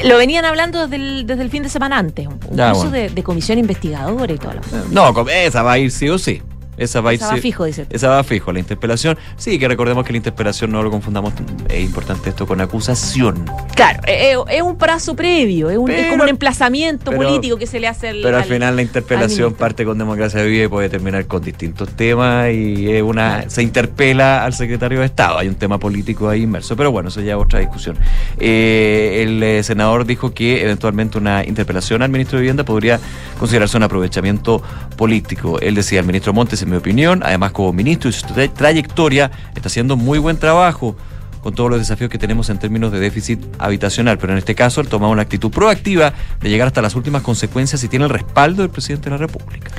[0.03, 2.91] Lo venían hablando desde el, desde el fin de semana antes, un Ya, curso bueno.
[2.91, 6.17] de, de comisión investigadora y todo lo No, com- esa va a ir sí o
[6.17, 6.41] sí.
[6.77, 7.85] Esa va a fijo, dice.
[7.89, 8.51] Esa va fijo.
[8.51, 11.33] La interpelación, sí, que recordemos que la interpelación no lo confundamos,
[11.69, 13.45] es importante esto con acusación.
[13.75, 17.23] Claro, eh, eh, es un plazo previo, es, un- es Pero- como un emplazamiento pero-
[17.23, 18.21] político que se le hace al.
[18.21, 21.89] Pero al al- final la interpelación parte con democracia viva y puede terminar con distintos
[21.89, 25.37] temas y es una se interpela al secretario de Estado.
[25.37, 27.97] Hay un tema político ahí inmerso, pero bueno, eso ya es otra discusión.
[28.39, 32.99] Eh, el eh, senador dijo que eventualmente una interpelación al ministro de Vivienda podría
[33.39, 34.61] considerarse un aprovechamiento
[34.97, 35.59] político.
[35.59, 39.31] Él decía, el ministro Montes, en mi opinión, además como ministro y su tra- trayectoria,
[39.55, 40.95] está haciendo muy buen trabajo
[41.41, 44.79] con todos los desafíos que tenemos en términos de déficit habitacional, pero en este caso
[44.79, 48.61] él toma una actitud proactiva de llegar hasta las últimas consecuencias y tiene el respaldo
[48.61, 49.69] del presidente de la República.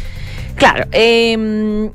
[0.57, 1.91] Claro, eh,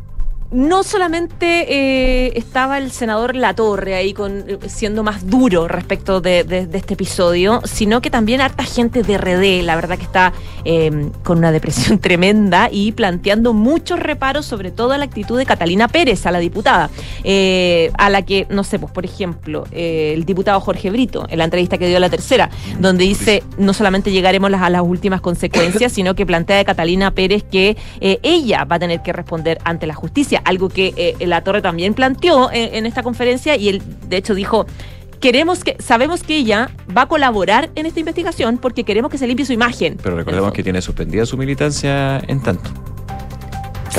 [0.52, 6.40] no solamente eh, estaba el senador Latorre ahí con, eh, siendo más duro respecto de,
[6.74, 10.34] este episodio, sino que también harta gente de RD, la verdad que está
[10.66, 15.46] eh, con una depresión tremenda y planteando muchos reparos, sobre todo a la actitud de
[15.46, 16.90] Catalina Pérez, a la diputada,
[17.24, 21.44] eh, a la que, no sé, pues por ejemplo, el diputado Jorge Brito, en la
[21.44, 25.92] entrevista que dio a la tercera, donde dice, no solamente llegaremos a las últimas consecuencias,
[25.92, 29.94] sino que plantea de Catalina Pérez que ella va a tener que responder ante la
[29.94, 34.18] justicia, algo que eh, la Torre también planteó en, en esta conferencia y él de
[34.18, 34.66] hecho dijo,
[35.20, 39.28] queremos que, sabemos que ella va a colaborar en esta investigación porque queremos que se
[39.28, 39.98] limpie su imagen.
[40.02, 42.72] Pero recordemos que tiene suspendida su militancia en tanto.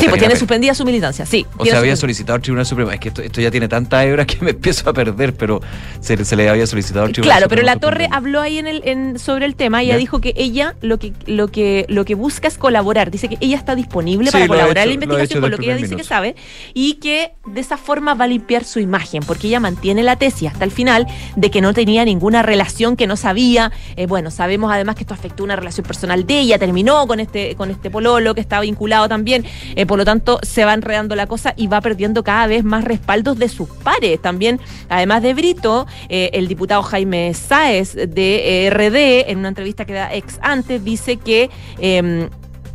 [0.01, 1.47] Sí, pues tiene suspendida su militancia, sí.
[1.59, 2.91] O sea, había solicitado al Tribunal Supremo.
[2.91, 5.61] Es que esto, esto ya tiene tanta hebra que me empiezo a perder, pero
[6.01, 8.67] se, se le había solicitado al Tribunal Claro, pero Supremo la Torre habló ahí en
[8.67, 9.99] el, en- sobre el tema y ella Ya.
[9.99, 13.11] dijo que ella lo que, lo que lo que busca es colaborar.
[13.11, 15.65] Dice que ella está disponible Sí, para colaborar hecho- en la investigación con lo que
[15.65, 16.37] ella el dice que sabe
[16.75, 20.49] y que de esa forma va a limpiar su imagen, porque ella mantiene la tesis
[20.51, 23.73] hasta el final de que no tenía ninguna relación, que no sabía.
[23.97, 27.55] Eh, bueno, sabemos además que esto afectó una relación personal de ella, terminó con este
[27.57, 29.45] con este pololo que estaba vinculado también.
[29.77, 32.85] Eh, por lo tanto se va enredando la cosa y va perdiendo cada vez más
[32.85, 34.23] respaldos de sus pares.
[34.23, 39.85] También, además de Brito, eh, el diputado Jaime Sáez de eh, RD, en una entrevista
[39.85, 41.51] que da ex antes, dice que
[41.81, 42.31] em,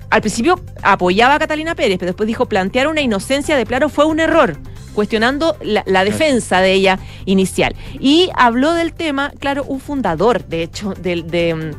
[0.10, 4.04] al principio apoyaba a Catalina Pérez, pero después dijo plantear una inocencia de Plaro fue
[4.04, 4.58] un error
[4.94, 7.78] cuestionando la, defensa de ella inicial.
[7.98, 11.74] Y habló del tema, claro, un fundador, de hecho, del, de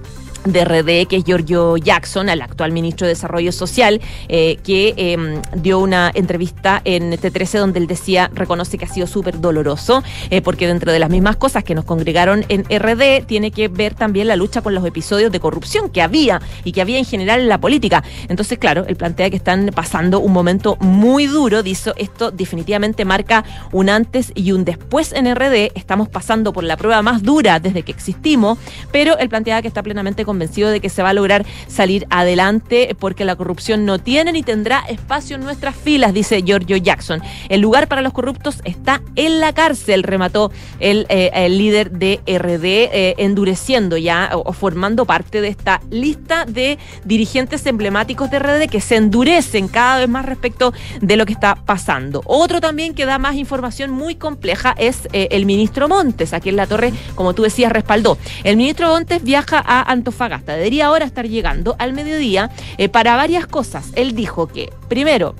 [0.53, 5.43] de RD, que es Giorgio Jackson, el actual ministro de Desarrollo Social, eh, que em,
[5.57, 10.41] dio una entrevista en T13 donde él decía, reconoce que ha sido súper doloroso, eh,
[10.43, 14.29] porque dentro de las mismas cosas que nos congregaron en RD, tiene que ver también
[14.29, 17.49] la lucha con los episodios de corrupción que había y que había en general en
[17.49, 18.05] la política.
[18.29, 23.45] Entonces, claro, él plantea que están pasando un momento muy duro, dice, esto definitivamente marca
[23.73, 27.83] un antes y un después en RD, estamos pasando por la prueba más dura desde
[27.83, 28.59] que existimos,
[28.93, 32.97] pero él plantea que está plenamente convencido de que se va a lograr salir adelante
[32.99, 37.21] porque la corrupción no tiene ni tendrá espacio en nuestras filas, dice Giorgio Jackson.
[37.49, 42.65] El lugar para los corruptos está en la cárcel, remató el, eh, líder de RD,
[42.65, 48.81] eh, endureciendo ya o, formando parte de esta lista de dirigentes emblemáticos de RD que
[48.81, 52.23] se endurecen cada vez más respecto de lo que está pasando.
[52.27, 56.57] Otro también que da más información muy compleja es eh, el ministro Montes, aquí en
[56.57, 58.19] la torre, como tú decías, respaldó.
[58.45, 63.47] El ministro Montes viaja a Antofagasta Debería ahora estar llegando al mediodía eh, para varias
[63.47, 63.93] cosas.
[63.95, 65.35] Él dijo que, primero,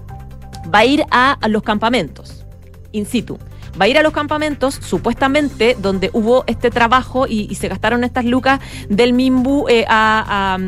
[0.73, 2.47] va a ir a los campamentos
[2.93, 3.39] in situ
[3.81, 8.25] va a ir a los campamentos, supuestamente, donde hubo este trabajo y, se gastaron estas
[8.25, 8.61] lucas
[8.91, 10.59] del MIMBU eh, a,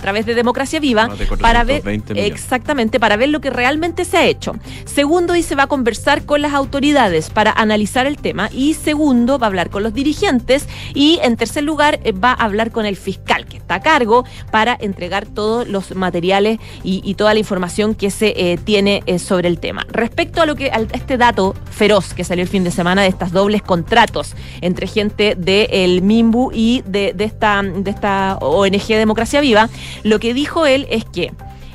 [0.00, 1.08] través de Democracia Viva,
[1.40, 1.82] para ver
[2.16, 4.54] exactamente, para ver lo que realmente se ha hecho.
[4.84, 8.48] Segundo, dice, va a conversar con las autoridades para analizar el tema.
[8.52, 10.66] Y segundo, va a hablar con los dirigentes.
[10.94, 14.24] Y en tercer lugar, eh, va a hablar con el fiscal, que está a cargo,
[14.50, 19.60] para entregar todos los materiales y, toda la información que se eh, tiene sobre el
[19.60, 19.86] tema.
[19.90, 23.08] Respecto a lo que a este dato feroz que salió el fin de semana de
[23.08, 29.70] estas dobles contratos entre gente del MIMBU y de, esta, de esta ONG Democracia Viva,
[30.02, 31.32] lo que dijo él es que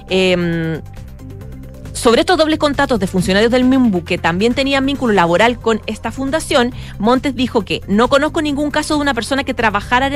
[0.10, 0.80] em,
[1.98, 6.12] sobre estos dobles contratos de funcionarios del MIMBU que también tenían vínculo laboral con esta
[6.12, 10.14] fundación, Montes dijo que no conozco ningún caso de una persona que trabajara en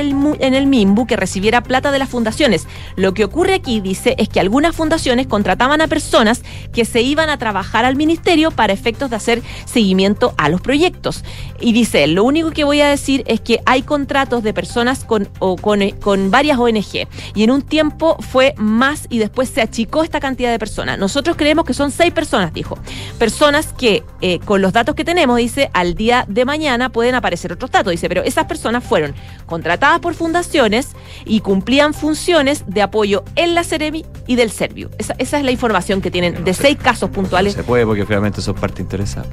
[0.54, 2.68] el, MIMBU que recibiera plata de las fundaciones.
[2.94, 6.42] Lo que ocurre aquí, dice, es que algunas fundaciones contrataban a personas
[6.72, 11.24] que se iban a trabajar al ministerio para efectos de hacer seguimiento a los proyectos.
[11.60, 15.28] Y dice, lo único que voy a decir es que hay contratos de personas con,
[15.60, 17.08] con varias ONG.
[17.34, 20.98] Y en un tiempo fue más y después se achicó esta cantidad de personas.
[20.98, 22.78] Nosotros creemos que son seis personas, dijo.
[23.18, 27.52] Personas que eh, con los datos que tenemos, dice, al día de mañana pueden aparecer
[27.52, 29.14] otros datos, dice, pero esas personas fueron
[29.46, 30.90] contratadas por fundaciones
[31.24, 34.90] y cumplían funciones de apoyo en la Ceremi y del Servio.
[34.98, 37.56] Esa, es la información que tienen de seis casos puntuales.
[37.56, 39.26] No se puede porque obviamente son parte interesada.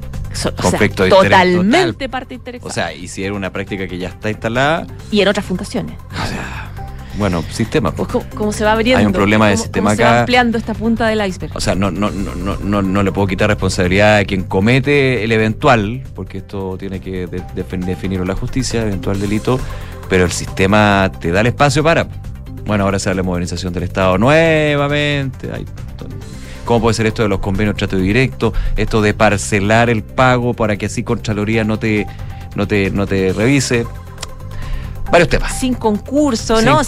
[0.60, 2.70] Conflicto totalmente parte interesada.
[2.70, 4.86] O sea, y si era una práctica que ya está instalada.
[5.10, 5.96] Y en otras fundaciones.
[6.12, 6.70] O sea,
[7.18, 7.92] bueno, sistema.
[7.92, 9.00] Pues, ¿cómo, se va abriendo?
[9.00, 9.96] Hay un problema de sistema acá.
[9.96, 11.56] Se va ampliando esta punta del iceberg.
[11.56, 15.32] O sea, no, no, no, no, no, le puedo quitar responsabilidad a quien comete el
[15.32, 19.58] eventual, porque esto tiene que definirlo la justicia, eventual delito,
[20.08, 22.08] pero el sistema te da el espacio para.
[22.64, 25.50] Bueno, ahora se habla de modernización del Estado nuevamente.
[26.64, 28.52] ¿Cómo puede ser esto de los convenios de trato directo?
[28.76, 32.06] Esto de parcelar el pago para que así Contraloría no te,
[32.54, 33.86] no te, no te revise
[35.10, 35.58] varios temas.
[35.58, 36.80] Sin concurso, ¿no?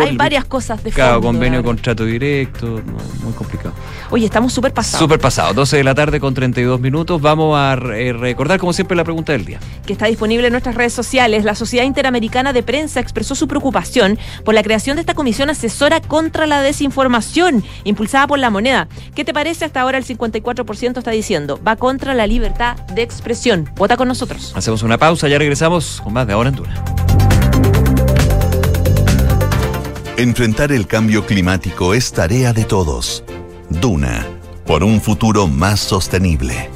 [0.00, 2.80] hay varias cosas de Claro, convenio, contrato directo,
[3.22, 3.74] muy complicado.
[4.10, 4.98] Oye, estamos súper pasados.
[4.98, 7.20] Súper pasados, 12 de la tarde con 32 minutos.
[7.20, 9.58] Vamos a eh, recordar, como siempre, la pregunta del día.
[9.86, 11.44] Que está disponible en nuestras redes sociales.
[11.44, 16.00] La Sociedad Interamericana de Prensa expresó su preocupación por la creación de esta comisión asesora
[16.00, 18.88] contra la desinformación, impulsada por la moneda.
[19.14, 19.64] ¿Qué te parece?
[19.64, 23.68] Hasta ahora el 54% está diciendo, va contra la libertad de expresión.
[23.76, 24.52] Vota con nosotros.
[24.54, 27.31] Hacemos una pausa, ya regresamos con más de Ahora en Duna.
[30.22, 33.24] Enfrentar el cambio climático es tarea de todos.
[33.68, 34.24] Duna,
[34.64, 36.70] por un futuro más sostenible.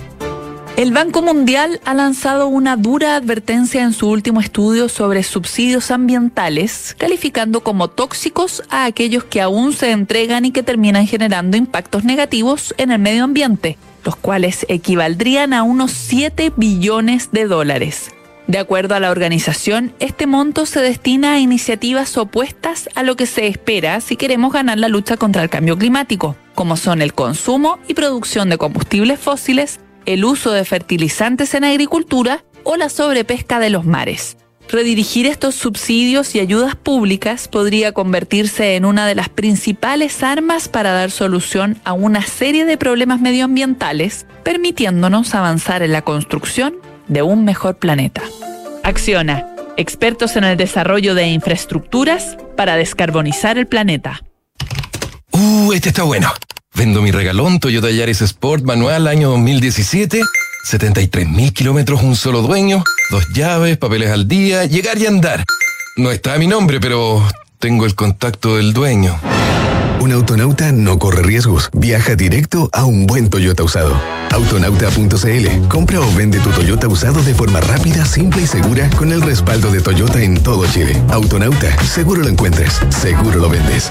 [0.76, 6.96] El Banco Mundial ha lanzado una dura advertencia en su último estudio sobre subsidios ambientales,
[6.98, 12.74] calificando como tóxicos a aquellos que aún se entregan y que terminan generando impactos negativos
[12.78, 18.10] en el medio ambiente, los cuales equivaldrían a unos 7 billones de dólares.
[18.46, 23.26] De acuerdo a la organización, este monto se destina a iniciativas opuestas a lo que
[23.26, 27.80] se espera si queremos ganar la lucha contra el cambio climático, como son el consumo
[27.88, 33.70] y producción de combustibles fósiles, el uso de fertilizantes en agricultura o la sobrepesca de
[33.70, 34.36] los mares.
[34.68, 40.92] Redirigir estos subsidios y ayudas públicas podría convertirse en una de las principales armas para
[40.92, 46.76] dar solución a una serie de problemas medioambientales, permitiéndonos avanzar en la construcción
[47.08, 48.22] de un mejor planeta.
[48.82, 54.22] Acciona, expertos en el desarrollo de infraestructuras para descarbonizar el planeta.
[55.32, 56.32] Uh, este está bueno.
[56.74, 60.22] Vendo mi regalón Toyota Yaris Sport manual año 2017
[60.66, 65.44] 73 mil kilómetros, un solo dueño, dos llaves, papeles al día, llegar y andar.
[65.96, 67.22] No está mi nombre, pero
[67.60, 69.16] tengo el contacto del dueño.
[70.06, 71.68] Un autonauta no corre riesgos.
[71.72, 73.92] Viaja directo a un buen Toyota usado.
[74.30, 75.66] Autonauta.cl.
[75.66, 79.72] Compra o vende tu Toyota usado de forma rápida, simple y segura con el respaldo
[79.72, 81.02] de Toyota en todo Chile.
[81.10, 81.76] Autonauta.
[81.82, 82.80] Seguro lo encuentres.
[82.90, 83.90] Seguro lo vendes.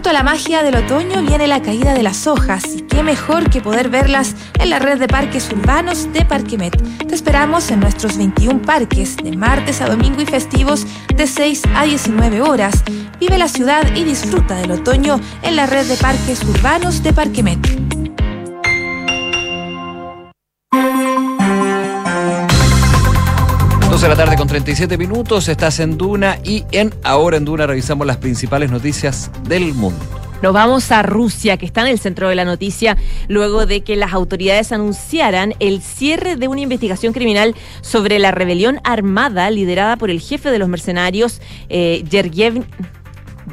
[0.00, 3.50] Junto a la magia del otoño viene la caída de las hojas y qué mejor
[3.50, 6.74] que poder verlas en la red de parques urbanos de Parquemet.
[7.06, 11.84] Te esperamos en nuestros 21 parques de martes a domingo y festivos de 6 a
[11.84, 12.82] 19 horas.
[13.20, 18.09] Vive la ciudad y disfruta del otoño en la red de parques urbanos de Parquemet.
[24.02, 28.06] De la tarde con 37 minutos, estás en Duna y en Ahora en Duna revisamos
[28.06, 30.00] las principales noticias del mundo.
[30.40, 32.96] Nos vamos a Rusia, que está en el centro de la noticia,
[33.28, 38.80] luego de que las autoridades anunciaran el cierre de una investigación criminal sobre la rebelión
[38.84, 42.02] armada liderada por el jefe de los mercenarios, eh,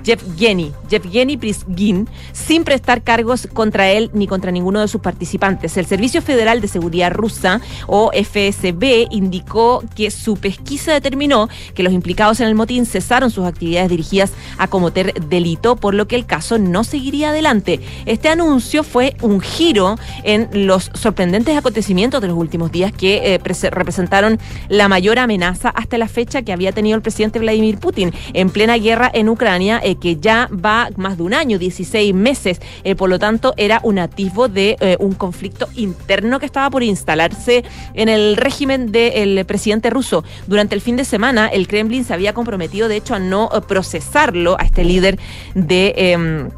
[0.07, 5.75] Yevgeny, Yevgeny Prisgin, sin prestar cargos contra él ni contra ninguno de sus participantes.
[5.75, 11.91] El Servicio Federal de Seguridad Rusa, o FSB, indicó que su pesquisa determinó que los
[11.91, 16.25] implicados en el motín cesaron sus actividades dirigidas a cometer delito, por lo que el
[16.25, 17.81] caso no seguiría adelante.
[18.05, 23.39] Este anuncio fue un giro en los sorprendentes acontecimientos de los últimos días que eh,
[23.69, 24.39] representaron
[24.69, 28.77] la mayor amenaza hasta la fecha que había tenido el presidente Vladimir Putin en plena
[28.77, 32.59] guerra en Ucrania eh, que ya va más de un año, 16 meses.
[32.83, 36.83] Eh, por lo tanto, era un atisbo de eh, un conflicto interno que estaba por
[36.83, 40.23] instalarse en el régimen del presidente ruso.
[40.47, 44.57] Durante el fin de semana, el Kremlin se había comprometido, de hecho, a no procesarlo,
[44.59, 45.19] a este líder
[45.55, 46.49] de em,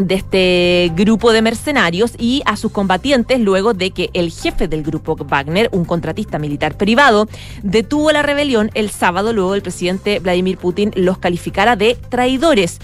[0.00, 4.82] de este grupo de mercenarios y a sus combatientes luego de que el jefe del
[4.82, 7.28] grupo Wagner, un contratista militar privado,
[7.62, 12.80] detuvo la rebelión el sábado luego el presidente Vladimir Putin los calificara de traidores.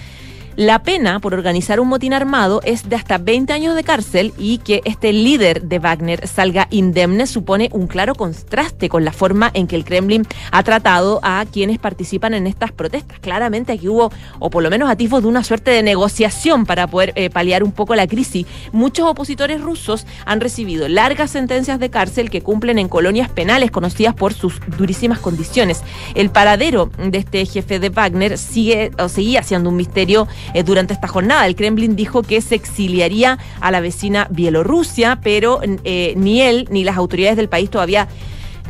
[0.57, 4.57] La pena por organizar un motín armado es de hasta 20 años de cárcel y
[4.57, 9.67] que este líder de Wagner salga indemne supone un claro contraste con la forma en
[9.67, 13.19] que el Kremlin ha tratado a quienes participan en estas protestas.
[13.19, 17.13] Claramente aquí hubo, o por lo menos atisbos de una suerte de negociación para poder
[17.17, 18.47] eh, paliar un poco la crisis.
[18.73, 24.15] Muchos opositores rusos han recibido largas sentencias de cárcel que cumplen en colonias penales conocidas
[24.15, 25.83] por sus durísimas condiciones.
[26.15, 30.95] El paradero de este jefe de Wagner sigue o seguía siendo un misterio eh, durante
[30.95, 31.47] esta jornada.
[31.47, 36.85] El Kremlin dijo que se exiliaría a la vecina Bielorrusia, pero eh, ni él ni
[36.85, 38.09] las autoridades del país todavía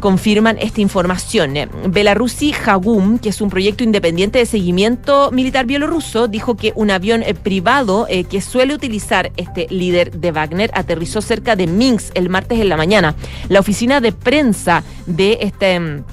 [0.00, 1.56] confirman esta información.
[1.56, 6.90] Eh, Belarusi Hagum, que es un proyecto independiente de seguimiento militar bielorruso, dijo que un
[6.90, 12.60] avión privado que suele utilizar este líder de Wagner aterrizó cerca de Minsk el martes
[12.60, 13.14] en la mañana.
[13.48, 16.04] La oficina de prensa de este mm,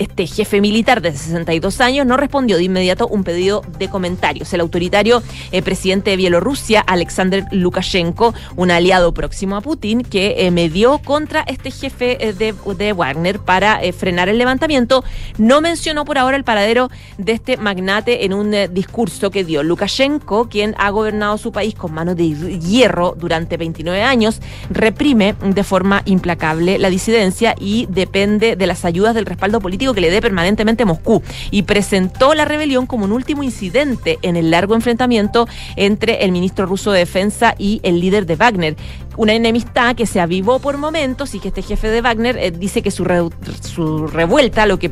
[0.00, 4.52] este jefe militar de 62 años no respondió de inmediato un pedido de comentarios.
[4.54, 5.22] El autoritario
[5.52, 11.42] eh, presidente de Bielorrusia, Alexander Lukashenko, un aliado próximo a Putin, que eh, medió contra
[11.42, 15.04] este jefe eh, de, de, Wagner para frenar el levantamiento,
[15.36, 19.62] no mencionó por ahora el paradero de este magnate en un discurso que dio.
[19.62, 24.40] Lukashenko, quien ha gobernado su país con mano de hierro durante 29 años,
[24.70, 30.00] reprime de forma implacable la disidencia y depende de las ayudas del respaldo político que
[30.00, 34.74] le dé permanentemente Moscú y presentó la rebelión como un último incidente en el largo
[34.74, 38.76] enfrentamiento entre el ministro ruso de Defensa y el líder de Wagner.
[39.16, 42.80] Una enemistad que se avivó por momentos y que este jefe de Wagner eh, dice
[42.80, 43.20] que su, re,
[43.60, 44.88] su, revuelta lo que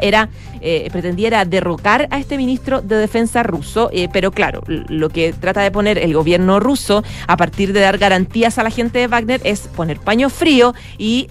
[0.00, 0.28] era,
[0.60, 5.32] eh, pretendía era derrocar a este ministro de Defensa ruso, eh, pero claro, lo que
[5.32, 9.06] trata de poner el gobierno ruso a partir de dar garantías a la gente de
[9.06, 11.28] Wagner es poner paño frío y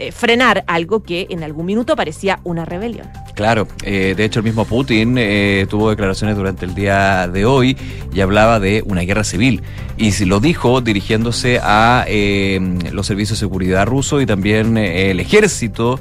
[0.00, 3.06] eh, frenar algo que en algún minuto parecía una rebelión.
[3.34, 7.76] Claro, eh, de hecho el mismo Putin eh, tuvo declaraciones durante el día de hoy
[8.12, 9.62] y hablaba de una guerra civil.
[9.96, 12.60] Y lo dijo dirigiéndose a eh,
[12.92, 16.00] los servicios de seguridad rusos y también el ejército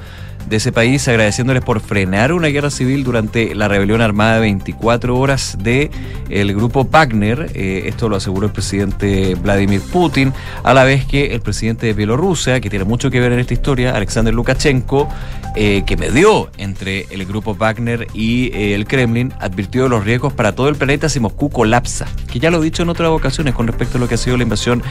[0.50, 5.18] de ese país, agradeciéndoles por frenar una guerra civil durante la rebelión armada de 24
[5.18, 5.92] horas de
[6.30, 7.52] el grupo Wagner.
[7.54, 10.34] Eh, esto lo aseguró el presidente Vladimir Putin,
[10.64, 13.54] a la vez que el presidente de Bielorrusia, que tiene mucho que ver en esta
[13.54, 15.08] historia, Alexander Lukashenko,
[15.56, 20.54] eh, que medió entre el grupo Wagner y eh, el Kremlin, advirtió los riesgos para
[20.54, 23.68] todo el planeta si Moscú colapsa, que ya lo he dicho en otras ocasiones con
[23.68, 24.82] respecto a lo que ha sido la invasión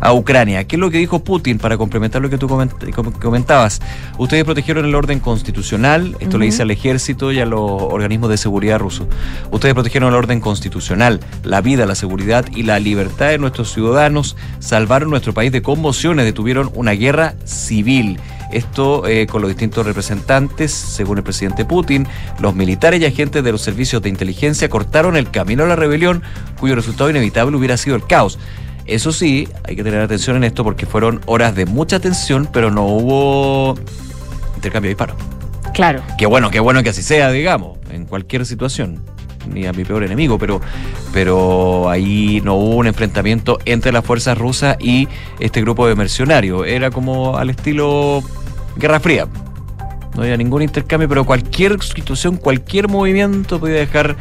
[0.00, 0.64] a Ucrania.
[0.64, 2.48] ¿Qué es lo que dijo Putin para complementar lo que tú
[3.20, 3.80] comentabas?
[4.18, 6.38] Ustedes protegieron el orden constitucional, esto uh -huh.
[6.40, 9.06] le dice al ejército y a los organismos de seguridad rusos.
[9.50, 14.36] Ustedes protegieron el orden constitucional, la vida, la seguridad y la libertad de nuestros ciudadanos,
[14.58, 18.18] salvaron nuestro país de conmociones, detuvieron una guerra civil.
[18.52, 22.06] Esto eh, con los distintos representantes, según el presidente Putin,
[22.38, 26.22] los militares y agentes de los servicios de inteligencia cortaron el camino a la rebelión,
[26.60, 28.38] cuyo resultado inevitable hubiera sido el caos.
[28.86, 32.70] Eso sí, hay que tener atención en esto porque fueron horas de mucha tensión, pero
[32.70, 33.74] no hubo
[34.56, 35.16] intercambio de disparos.
[35.72, 36.02] Claro.
[36.18, 39.02] Qué bueno, qué bueno que así sea, digamos, en cualquier situación.
[39.52, 40.60] Ni a mi peor enemigo, pero,
[41.12, 45.06] pero ahí no hubo un enfrentamiento entre las fuerzas rusas y
[45.38, 46.66] este grupo de mercenarios.
[46.66, 48.24] Era como al estilo
[48.76, 49.28] Guerra Fría.
[50.16, 54.16] No había ningún intercambio, pero cualquier situación, cualquier movimiento podía dejar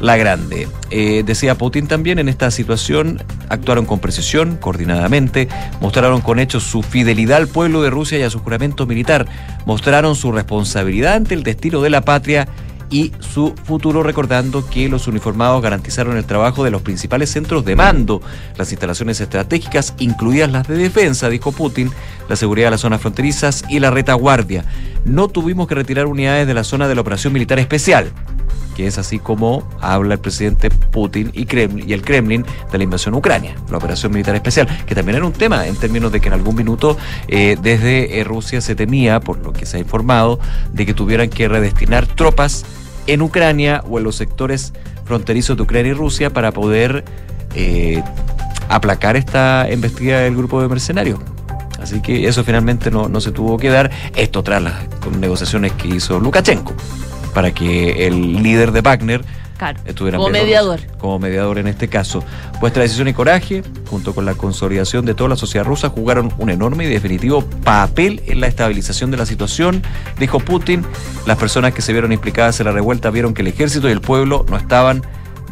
[0.00, 0.68] la grande.
[0.90, 5.48] Eh, decía Putin también, en esta situación actuaron con precisión, coordinadamente,
[5.80, 9.26] mostraron con hechos su fidelidad al pueblo de Rusia y a su juramento militar,
[9.64, 12.48] mostraron su responsabilidad ante el destino de la patria
[12.88, 17.74] y su futuro recordando que los uniformados garantizaron el trabajo de los principales centros de
[17.74, 18.22] mando,
[18.56, 21.90] las instalaciones estratégicas, incluidas las de defensa, dijo Putin,
[22.28, 24.64] la seguridad de las zonas fronterizas y la retaguardia.
[25.04, 28.12] No tuvimos que retirar unidades de la zona de la operación militar especial
[28.76, 31.46] que es así como habla el presidente Putin y,
[31.92, 35.32] el Kremlin de la invasión a Ucrania, la operación militar especial, que también era un
[35.32, 39.38] tema en términos de que en algún minuto eh, desde eh, Rusia se temía, por
[39.38, 40.38] lo que se ha informado,
[40.74, 42.66] de que tuvieran que redestinar tropas
[43.06, 44.74] en Ucrania o en los sectores
[45.06, 47.02] fronterizos de Ucrania y Rusia para poder
[47.54, 48.02] eh,
[48.68, 51.18] aplacar esta embestida del grupo de mercenarios.
[51.80, 54.74] Así que eso finalmente no se tuvo que dar, esto tras las
[55.18, 56.74] negociaciones que hizo Lukashenko
[57.36, 59.22] para que el líder de Wagner
[59.58, 60.80] claro, estuviera como mediador.
[60.96, 62.24] Como mediador en este caso.
[62.62, 66.48] Vuestra decisión y coraje, junto con la consolidación de toda la sociedad rusa, jugaron un
[66.48, 69.82] enorme y definitivo papel en la estabilización de la situación,
[70.18, 70.82] dijo Putin.
[71.26, 74.00] Las personas que se vieron implicadas en la revuelta vieron que el ejército y el
[74.00, 75.02] pueblo no estaban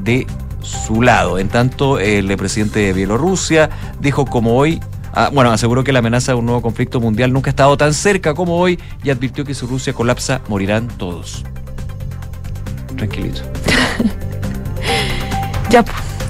[0.01, 0.27] de
[0.63, 1.39] su lado.
[1.39, 3.69] En tanto, el presidente de Bielorrusia
[4.01, 4.81] dijo como hoy
[5.13, 7.93] Ah, bueno, aseguró que la amenaza de un nuevo conflicto mundial nunca ha estado tan
[7.93, 11.45] cerca como hoy y advirtió que si Rusia colapsa, morirán todos.
[12.97, 13.43] Tranquilito.
[15.71, 15.85] ya.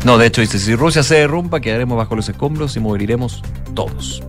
[0.04, 3.42] No, de hecho dice, si Rusia se derrumba, quedaremos bajo los escombros y moriremos
[3.74, 4.22] todos.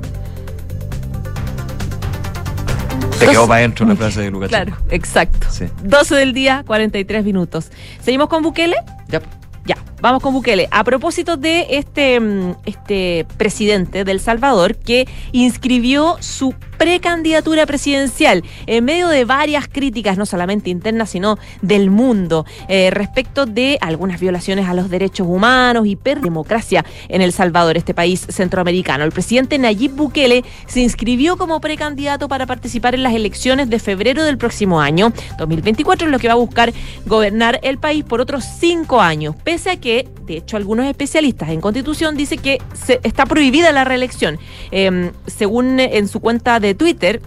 [3.20, 4.66] Te quedó para adentro la frase de Lukashenko.
[4.66, 5.48] Claro, exacto.
[5.50, 5.66] Sí.
[5.84, 7.72] 12 del día, 43 minutos.
[8.02, 8.76] ¿Seguimos con Bukele?
[9.08, 9.22] Ya.
[9.66, 10.68] Ya, vamos con Bukele.
[10.70, 12.22] A propósito de este,
[12.66, 20.26] este presidente del Salvador que inscribió su precandidatura presidencial en medio de varias críticas, no
[20.26, 25.96] solamente internas, sino del mundo, eh, respecto de algunas violaciones a los derechos humanos y
[25.96, 29.04] per democracia en El Salvador, este país centroamericano.
[29.04, 34.24] El presidente Nayib Bukele se inscribió como precandidato para participar en las elecciones de febrero
[34.24, 36.74] del próximo año, 2024, en lo que va a buscar
[37.06, 41.62] gobernar el país por otros cinco años, pese a que, de hecho, algunos especialistas en
[41.62, 44.38] constitución dicen que se, está prohibida la reelección.
[44.72, 47.22] Eh, según eh, en su cuenta de Twitter,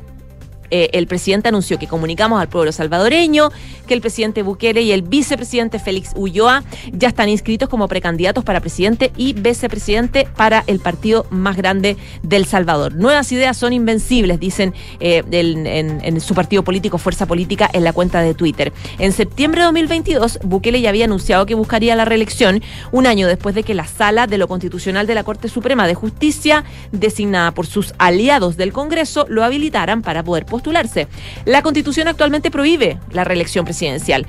[0.71, 3.51] eh, el presidente anunció que comunicamos al pueblo salvadoreño
[3.87, 6.63] que el presidente Bukele y el vicepresidente Félix Ulloa
[6.93, 12.45] ya están inscritos como precandidatos para presidente y vicepresidente para el partido más grande del
[12.45, 12.95] Salvador.
[12.95, 18.21] Nuevas ideas son invencibles, dicen eh, en, su partido político Fuerza Política en la cuenta
[18.21, 18.73] de Twitter.
[18.99, 22.63] En septiembre de 2022, Bukele ya había anunciado que buscaría la reelección
[22.93, 25.95] un año después de que la Sala de lo Constitucional de la Corte Suprema de
[25.95, 31.07] Justicia, designada por sus aliados del Congreso, lo habilitaran para poder postularse.
[31.45, 34.27] La Constitución actualmente prohíbe la reelección presidencial.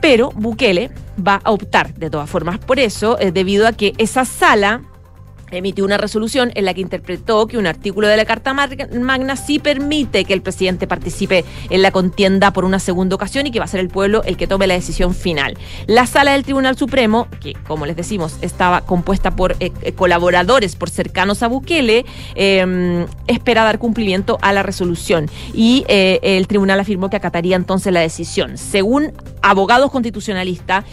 [0.00, 0.90] Pero Bukele
[1.26, 4.82] va a optar de todas formas por eso, eh, debido a que esa sala
[5.50, 9.36] emitió una resolución en la que interpretó que un artículo de la Carta Mag- Magna
[9.36, 13.58] sí permite que el presidente participe en la contienda por una segunda ocasión y que
[13.58, 15.56] va a ser el pueblo el que tome la decisión final.
[15.86, 20.76] La sala del Tribunal Supremo, que como les decimos estaba compuesta por eh, eh, colaboradores,
[20.76, 26.80] por cercanos a Bukele, eh, espera dar cumplimiento a la resolución y eh, el tribunal
[26.80, 28.58] afirmó que acataría entonces la decisión.
[28.58, 30.84] Según abogados constitucionalistas,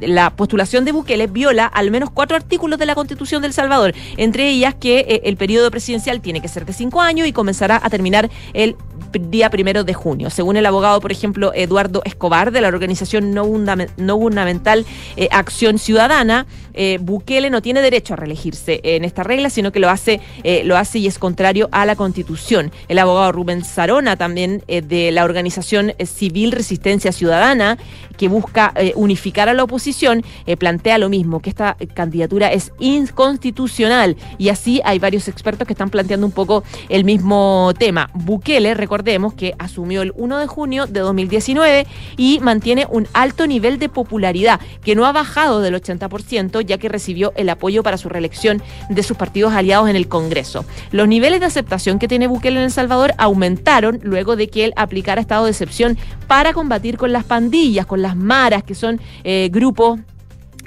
[0.00, 4.48] la postulación de Bukele viola al menos cuatro artículos de la Constitución del Salvador, entre
[4.48, 7.90] ellas que eh, el periodo presidencial tiene que ser de cinco años y comenzará a
[7.90, 8.76] terminar el
[9.12, 10.30] día primero de junio.
[10.30, 14.86] Según el abogado, por ejemplo, Eduardo Escobar, de la organización no gubernamental
[15.16, 19.80] eh, Acción Ciudadana, eh, Bukele no tiene derecho a reelegirse en esta regla, sino que
[19.80, 22.72] lo hace, eh, lo hace y es contrario a la Constitución.
[22.88, 27.78] El abogado Rubén Sarona, también eh, de la organización Civil Resistencia Ciudadana,
[28.16, 30.22] que busca unificar a la oposición,
[30.58, 34.16] plantea lo mismo, que esta candidatura es inconstitucional.
[34.38, 38.10] Y así hay varios expertos que están planteando un poco el mismo tema.
[38.14, 43.78] Bukele, recordemos que asumió el 1 de junio de 2019 y mantiene un alto nivel
[43.78, 48.08] de popularidad, que no ha bajado del 80%, ya que recibió el apoyo para su
[48.08, 50.64] reelección de sus partidos aliados en el Congreso.
[50.90, 54.72] Los niveles de aceptación que tiene Bukele en El Salvador aumentaron luego de que él
[54.76, 59.48] aplicara estado de excepción para combatir con las pandillas, con las maras, que son eh,
[59.52, 60.00] grupos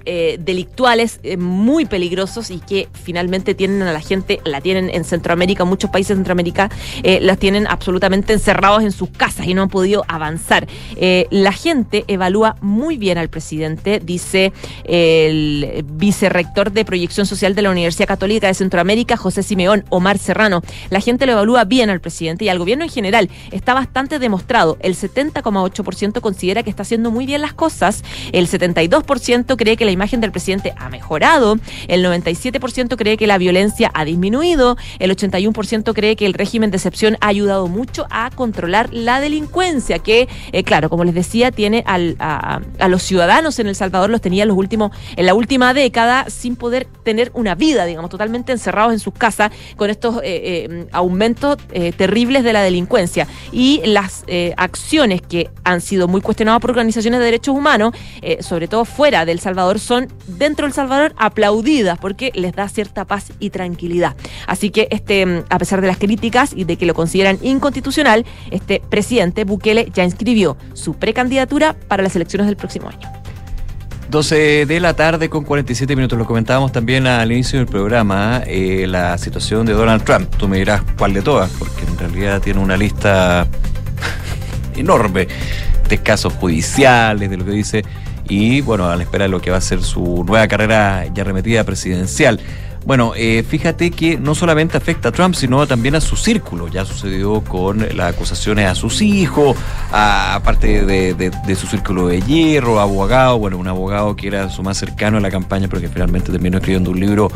[0.05, 5.03] eh, delictuales eh, muy peligrosos y que finalmente tienen a la gente, la tienen en
[5.03, 6.69] Centroamérica, muchos países de Centroamérica
[7.03, 10.67] eh, las tienen absolutamente encerrados en sus casas y no han podido avanzar.
[10.95, 14.53] Eh, la gente evalúa muy bien al presidente, dice
[14.85, 20.61] el vicerrector de proyección social de la Universidad Católica de Centroamérica, José Simeón, Omar Serrano.
[20.89, 23.29] La gente lo evalúa bien al presidente y al gobierno en general.
[23.51, 24.77] Está bastante demostrado.
[24.81, 28.03] El 70,8% considera que está haciendo muy bien las cosas.
[28.31, 31.57] El 72% cree que la imagen del presidente ha mejorado.
[31.87, 34.77] El 97% cree que la violencia ha disminuido.
[34.99, 39.99] El 81% cree que el régimen de excepción ha ayudado mucho a controlar la delincuencia,
[39.99, 44.09] que, eh, claro, como les decía, tiene al- a, a los ciudadanos en El Salvador,
[44.09, 48.09] los tenía en, los últimos, en la última década sin poder tener una vida, digamos,
[48.11, 50.21] totalmente encerrados en sus casas con estos eh,
[50.69, 51.57] eh, aumentos
[51.97, 53.27] terribles de la delincuencia.
[53.51, 54.23] Y las
[54.57, 57.93] acciones que han sido muy cuestionadas por organizaciones de derechos humanos,
[58.41, 63.31] sobre todo fuera del Salvador, son dentro del Salvador aplaudidas porque les da cierta paz
[63.39, 64.15] y tranquilidad.
[64.47, 68.25] Así que este, mm, a pesar de las críticas y de que lo consideran inconstitucional,
[68.51, 73.07] este presidente Bukele ya inscribió su precandidatura para las elecciones del próximo año.
[74.09, 76.17] 12 de la tarde con 47 minutos.
[76.17, 80.29] Lo comentábamos también al inicio del programa, eh, la situación de Donald Trump.
[80.37, 83.47] Tú me dirás cuál de todas, porque en realidad tiene una lista
[84.75, 85.27] enorme
[85.89, 87.83] de casos judiciales, de lo que dice,
[88.27, 91.23] y bueno, a la espera de lo que va a ser su nueva carrera ya
[91.23, 92.39] remetida presidencial.
[92.85, 96.67] Bueno, eh, fíjate que no solamente afecta a Trump, sino también a su círculo.
[96.67, 99.57] Ya sucedió con las acusaciones a sus hijos,
[99.91, 104.51] a- aparte de, de- de su círculo de hierro, abogado, bueno, un abogado que era
[104.51, 107.31] su más cercano en la campaña, pero que finalmente terminó escribiendo un libro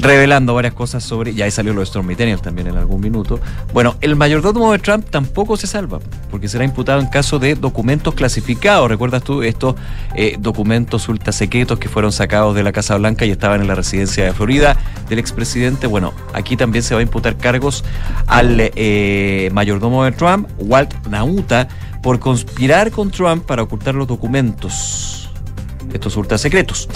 [0.00, 3.40] revelando varias cosas sobre, ya ahí salió lo de Stormy Daniels también en algún minuto.
[3.72, 5.98] Bueno, el mayordomo de Trump tampoco se salva,
[6.30, 8.88] porque será imputado en caso de documentos clasificados.
[8.88, 9.74] ¿Recuerdas tú estos
[10.14, 13.74] eh, documentos ultra secretos que fueron sacados de la Casa Blanca y estaban en la
[13.74, 14.76] residencia de Florida
[15.08, 15.86] del expresidente?
[15.86, 17.84] Bueno, aquí también se va a imputar cargos
[18.26, 21.68] al eh, mayordomo de Trump, Walt Nauta,
[22.02, 25.27] por conspirar con Trump para ocultar los documentos.
[25.92, 26.88] Estos ultrasecretos.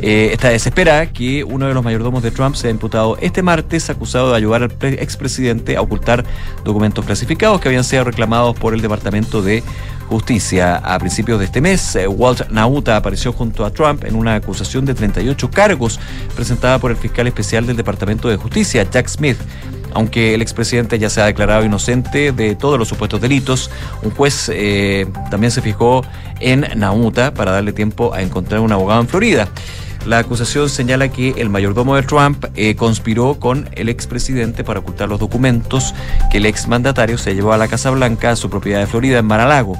[0.00, 4.30] Eh, esta desespera que uno de los mayordomos de Trump sea imputado este martes acusado
[4.30, 6.24] de ayudar al pre- expresidente a ocultar
[6.64, 9.62] documentos clasificados que habían sido reclamados por el Departamento de
[10.08, 10.76] Justicia.
[10.76, 14.84] A principios de este mes, eh, Walt Nauta apareció junto a Trump en una acusación
[14.84, 16.00] de 38 cargos
[16.34, 19.36] presentada por el fiscal especial del Departamento de Justicia, Jack Smith.
[19.94, 23.70] Aunque el expresidente ya se ha declarado inocente de todos los supuestos delitos,
[24.02, 26.04] un juez eh, también se fijó
[26.40, 29.48] en Nauta para darle tiempo a encontrar un abogado en Florida.
[30.06, 35.08] La acusación señala que el mayordomo de Trump eh, conspiró con el expresidente para ocultar
[35.08, 35.94] los documentos
[36.30, 39.26] que el exmandatario se llevó a la Casa Blanca a su propiedad de Florida en
[39.26, 39.76] Mar-a-Lago.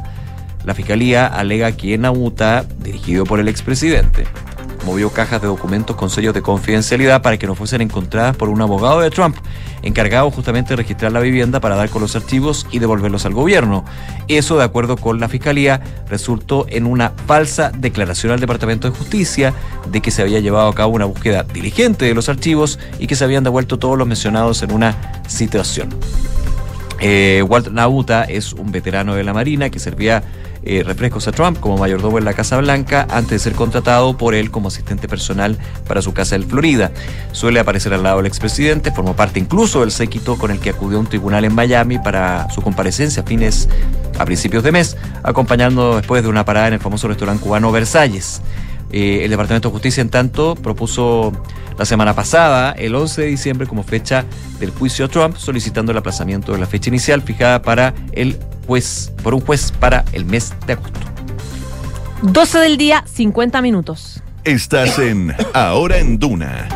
[0.65, 4.27] La fiscalía alega que Nauta, dirigido por el expresidente,
[4.85, 8.61] movió cajas de documentos con sellos de confidencialidad para que no fuesen encontradas por un
[8.61, 9.37] abogado de Trump,
[9.83, 13.85] encargado justamente de registrar la vivienda para dar con los archivos y devolverlos al gobierno.
[14.29, 19.55] Eso, de acuerdo con la fiscalía, resultó en una falsa declaración al Departamento de Justicia
[19.91, 23.17] de que se había llevado a cabo una búsqueda diligente de los archivos y que
[23.17, 25.89] se habían devuelto todos los mencionados en una situación.
[27.01, 30.23] Eh, Walt Nauta es un veterano de la Marina que servía
[30.69, 34.35] eh, refrescos a Trump como mayordomo en la Casa Blanca antes de ser contratado por
[34.35, 35.57] él como asistente personal
[35.87, 36.93] para su casa en Florida.
[37.33, 40.99] Suele aparecer al lado del expresidente, formó parte incluso del séquito con el que acudió
[40.99, 43.69] a un tribunal en Miami para su comparecencia a fines
[44.19, 48.43] a principios de mes, acompañando después de una parada en el famoso restaurante cubano Versalles.
[48.91, 51.33] Eh, el Departamento de Justicia, en tanto, propuso
[51.79, 54.25] la semana pasada, el 11 de diciembre, como fecha
[54.59, 59.13] del juicio a Trump, solicitando el aplazamiento de la fecha inicial fijada para el juez,
[59.23, 61.01] por un juez para el mes de agosto.
[62.23, 64.23] 12 del día, 50 minutos.
[64.45, 66.69] Estás en Ahora en Duna.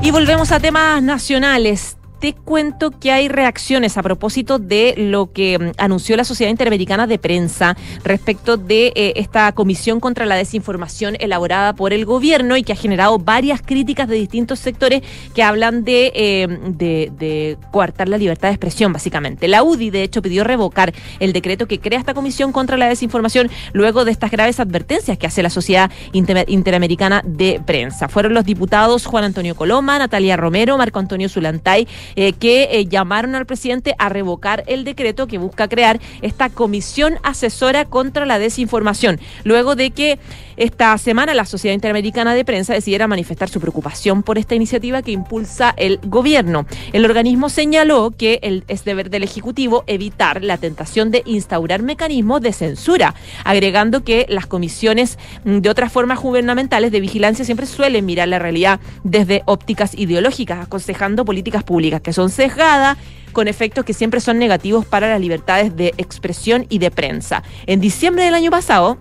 [0.00, 1.96] Y volvemos a temas nacionales.
[2.24, 7.06] Te cuento que hay reacciones a propósito de lo que mm, anunció la Sociedad Interamericana
[7.06, 12.62] de Prensa respecto de eh, esta comisión contra la desinformación elaborada por el gobierno y
[12.62, 15.02] que ha generado varias críticas de distintos sectores
[15.34, 19.46] que hablan de, eh, coartar la libertad de expresión, básicamente.
[19.46, 23.50] La UDI, de hecho, pidió revocar el decreto que crea esta comisión contra la desinformación
[23.74, 28.08] luego de estas graves advertencias que hace la Sociedad Inter- Interamericana de Prensa.
[28.08, 33.34] Fueron los diputados Juan Antonio Coloma, Natalia Romero, Marco Antonio Zulantay, eh, que eh, llamaron
[33.34, 39.20] al presidente a revocar el decreto que busca crear esta comisión asesora contra la desinformación,
[39.44, 40.18] luego de que
[40.56, 45.12] esta semana la Sociedad Interamericana de Prensa decidiera manifestar su preocupación por esta iniciativa que
[45.12, 46.66] impulsa el gobierno.
[46.92, 52.40] El organismo señaló que el, es deber del Ejecutivo evitar la tentación de instaurar mecanismos
[52.40, 58.06] de censura, agregando que las comisiones mm, de otras formas gubernamentales de vigilancia siempre suelen
[58.06, 62.98] mirar la realidad desde ópticas ideológicas, aconsejando políticas públicas que son sesgadas
[63.32, 67.42] con efectos que siempre son negativos para las libertades de expresión y de prensa.
[67.66, 68.96] En diciembre del año pasado,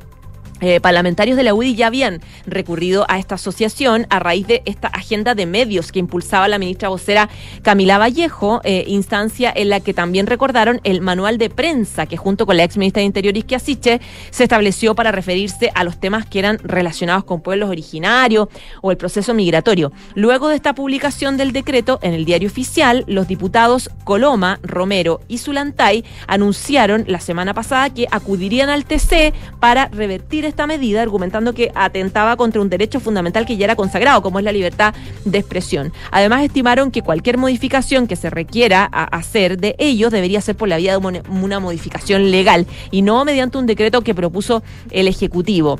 [0.63, 4.87] eh, parlamentarios de la UDI ya habían recurrido a esta asociación a raíz de esta
[4.87, 7.29] agenda de medios que impulsaba la ministra vocera
[7.61, 12.45] Camila Vallejo, eh, instancia en la que también recordaron el manual de prensa que junto
[12.45, 13.99] con la ex ministra de Interior Isquia Siche
[14.31, 18.47] se estableció para referirse a los temas que eran relacionados con pueblos originarios
[18.81, 19.91] o el proceso migratorio.
[20.15, 25.39] Luego de esta publicación del decreto en el diario oficial, los diputados Coloma, Romero y
[25.39, 31.71] Zulantay anunciaron la semana pasada que acudirían al TC para revertir esta medida, argumentando que
[31.73, 34.93] atentaba contra un derecho fundamental que ya era consagrado, como es la libertad
[35.25, 35.91] de expresión.
[36.11, 40.69] Además, estimaron que cualquier modificación que se requiera a- hacer de ellos debería ser por
[40.69, 45.07] la vía de una- una modificación legal y no mediante un decreto que propuso el
[45.07, 45.79] Ejecutivo.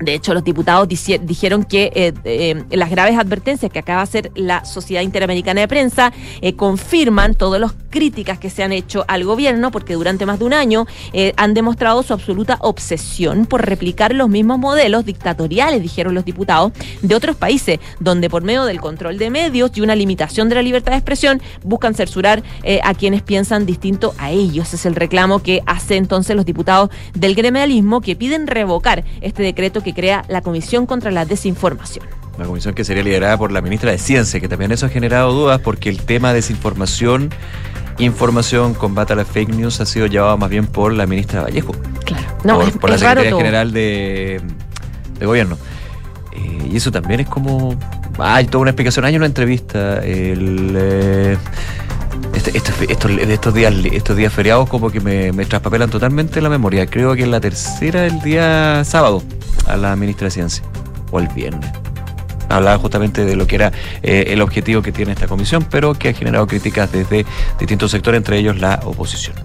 [0.00, 4.32] De hecho, los diputados dijeron que eh, eh, las graves advertencias que acaba de hacer
[4.34, 9.24] la Sociedad Interamericana de Prensa eh, confirman todas las críticas que se han hecho al
[9.24, 10.86] gobierno, porque durante más de un año
[11.36, 16.72] han demostrado su absoluta obsesión por replicar los mismos modelos dictatoriales, dijeron los diputados,
[17.02, 20.62] de otros países, donde por medio del control de medios y una limitación de la
[20.62, 22.42] libertad de expresión buscan censurar
[22.82, 24.74] a quienes piensan distinto a ellos.
[24.74, 29.83] Es el reclamo que hace entonces los diputados del gremialismo que piden revocar este decreto
[29.84, 32.06] que crea la Comisión contra la Desinformación.
[32.36, 35.32] Una comisión que sería liderada por la ministra de Ciencia, que también eso ha generado
[35.32, 37.30] dudas porque el tema de desinformación,
[37.98, 41.76] información, combate a las fake news ha sido llevado más bien por la ministra Vallejo.
[42.04, 42.24] Claro.
[42.42, 43.36] No, por, es, por la Secretaría.
[43.36, 44.40] General de,
[45.20, 45.56] de Gobierno.
[46.32, 47.78] Eh, y eso también es como.
[48.18, 49.04] Hay toda una explicación.
[49.04, 49.98] Hay una entrevista.
[50.04, 51.36] El, eh,
[52.46, 56.48] este- estos, estos, estos días, estos días feriados, como que me, me traspapelan totalmente la
[56.48, 56.86] memoria.
[56.86, 59.22] Creo que es la tercera el día sábado
[59.66, 60.62] a la ministra de Ciencia.
[61.10, 61.70] O el viernes.
[62.48, 63.72] Hablaba justamente de lo que era
[64.02, 67.24] eh, el objetivo que tiene esta comisión, pero que ha generado críticas desde
[67.58, 69.36] distintos sectores, entre ellos la oposición.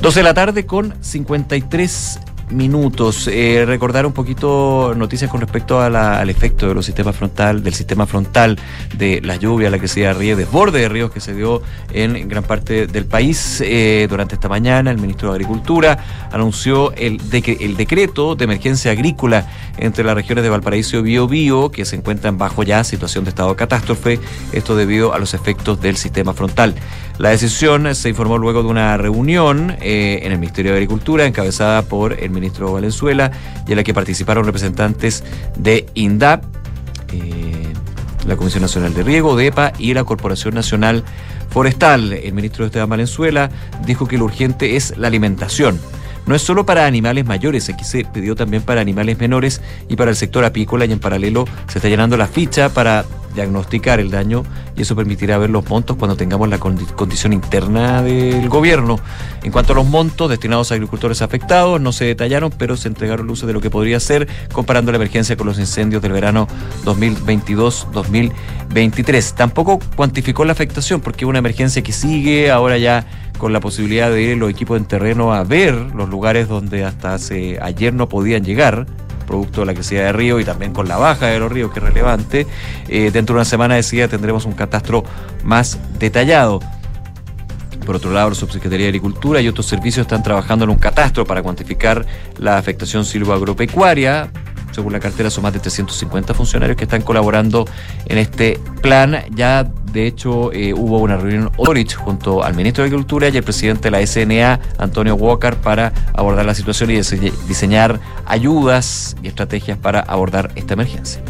[0.00, 2.18] 12 de la tarde con 53
[2.52, 3.28] minutos.
[3.28, 8.06] Eh, recordar un poquito noticias con respecto al efecto de los sistemas frontal, del sistema
[8.06, 8.58] frontal,
[8.96, 12.44] de la lluvia, la crecida de ríos, desborde de ríos que se dio en gran
[12.44, 13.62] parte del país.
[13.64, 19.46] Eh, durante esta mañana, el ministro de Agricultura anunció el decreto de emergencia agrícola
[19.78, 23.50] entre las regiones de Valparaíso y Biobío, que se encuentran bajo ya situación de estado
[23.50, 24.20] de catástrofe,
[24.52, 26.74] esto debido a los efectos del sistema frontal.
[27.18, 31.82] La decisión se informó luego de una reunión eh, en el Ministerio de Agricultura encabezada
[31.82, 33.30] por el ministro Valenzuela
[33.66, 35.24] y en la que participaron representantes
[35.56, 36.44] de INDAP,
[37.12, 37.72] eh,
[38.26, 41.04] la Comisión Nacional de Riego, DEPA y la Corporación Nacional
[41.50, 42.12] Forestal.
[42.12, 43.50] El ministro Esteban Valenzuela
[43.84, 45.78] dijo que lo urgente es la alimentación.
[46.24, 50.10] No es solo para animales mayores, aquí se pidió también para animales menores y para
[50.10, 53.04] el sector apícola y en paralelo se está llenando la ficha para
[53.34, 54.42] diagnosticar el daño
[54.76, 58.98] y eso permitirá ver los montos cuando tengamos la condi- condición interna del gobierno.
[59.42, 63.26] En cuanto a los montos destinados a agricultores afectados, no se detallaron, pero se entregaron
[63.26, 66.46] luces de lo que podría ser comparando la emergencia con los incendios del verano
[66.84, 69.34] 2022-2023.
[69.34, 73.06] Tampoco cuantificó la afectación porque una emergencia que sigue ahora ya
[73.38, 77.14] con la posibilidad de ir los equipos en terreno a ver los lugares donde hasta
[77.14, 78.86] hace ayer no podían llegar
[79.24, 81.78] producto de la crecida de río y también con la baja de los ríos, que
[81.78, 82.46] es relevante.
[82.88, 85.04] Eh, dentro de una semana, decía, tendremos un catastro
[85.44, 86.60] más detallado.
[87.84, 91.24] Por otro lado, la Subsecretaría de Agricultura y otros servicios están trabajando en un catastro
[91.24, 92.06] para cuantificar
[92.38, 94.30] la afectación silvoagropecuaria.
[94.72, 97.66] Según la cartera, son más de 350 funcionarios que están colaborando
[98.06, 99.16] en este plan.
[99.34, 103.42] Ya, de hecho, eh, hubo una reunión Orich junto al ministro de Agricultura y el
[103.44, 109.28] presidente de la SNA, Antonio Walker, para abordar la situación y dise- diseñar ayudas y
[109.28, 111.22] estrategias para abordar esta emergencia.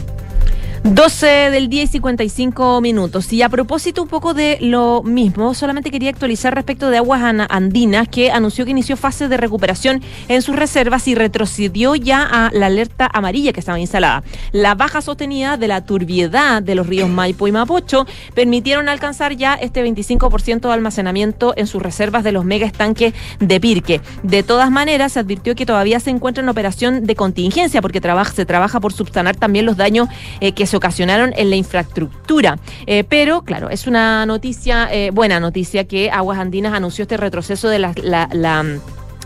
[0.85, 3.33] 12 del día y 55 minutos.
[3.33, 8.09] Y a propósito un poco de lo mismo, solamente quería actualizar respecto de Aguas Andinas,
[8.09, 12.67] que anunció que inició fase de recuperación en sus reservas y retrocedió ya a la
[12.67, 14.25] alerta amarilla que estaba instalada.
[14.51, 18.05] La baja sostenida de la turbiedad de los ríos Maipo y Mapocho
[18.35, 23.61] permitieron alcanzar ya este 25% de almacenamiento en sus reservas de los mega estanques de
[23.61, 24.01] Pirque.
[24.25, 28.01] De todas maneras, se advirtió que todavía se encuentra en operación de contingencia porque
[28.35, 30.09] se trabaja por subsanar también los daños
[30.41, 32.59] eh, que se ocasionaron en la infraestructura.
[32.87, 37.69] Eh, pero, claro, es una noticia, eh, buena noticia que Aguas Andinas anunció este retroceso
[37.69, 37.93] de la-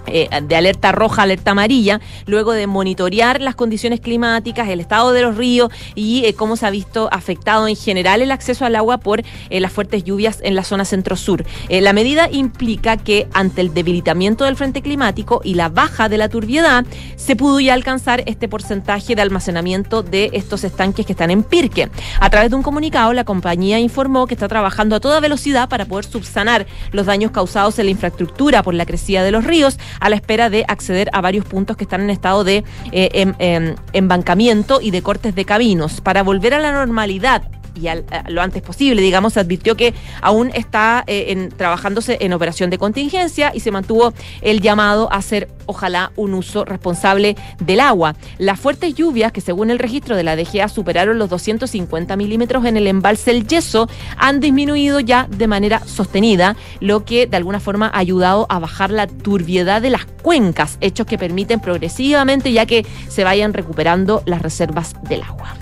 [0.07, 5.23] eh, de alerta roja, alerta amarilla, luego de monitorear las condiciones climáticas, el estado de
[5.23, 8.99] los ríos y eh, cómo se ha visto afectado en general el acceso al agua
[8.99, 11.45] por eh, las fuertes lluvias en la zona centro-sur.
[11.69, 16.29] La medida implica que ante el debilitamiento del frente climático y la baja de la
[16.29, 16.85] turbiedad,
[17.17, 21.89] se pudo ya alcanzar este porcentaje de almacenamiento de estos estanques que están en Pirque.
[22.21, 25.85] A través de un comunicado, la compañía informó que está trabajando a toda velocidad para
[25.85, 30.09] poder subsanar los daños causados en la infraestructura por la crecida de los ríos, a
[30.09, 33.75] la espera de acceder a varios puntos que están en estado de eh, em- em-
[33.93, 36.01] embancamiento y de cortes de caminos.
[36.01, 37.43] Para volver a la normalidad
[37.77, 42.33] y al- lo antes posible, digamos, se advirtió que aún está eh, en- trabajándose en
[42.33, 44.13] operación de contingencia y se mantuvo
[44.43, 48.15] el llamado a hacer, ojalá, un uso responsable del agua.
[48.39, 52.77] Las fuertes lluvias, que según el registro de la DGA superaron los 250 milímetros en
[52.77, 57.87] el embalse El Yeso, han disminuido ya de manera sostenida, lo que de alguna forma
[57.93, 62.87] ha ayudado a bajar la turbiedad de las cuencas, hechos que permiten progresivamente ya que
[63.09, 65.55] se vayan recuperando las reservas del agua.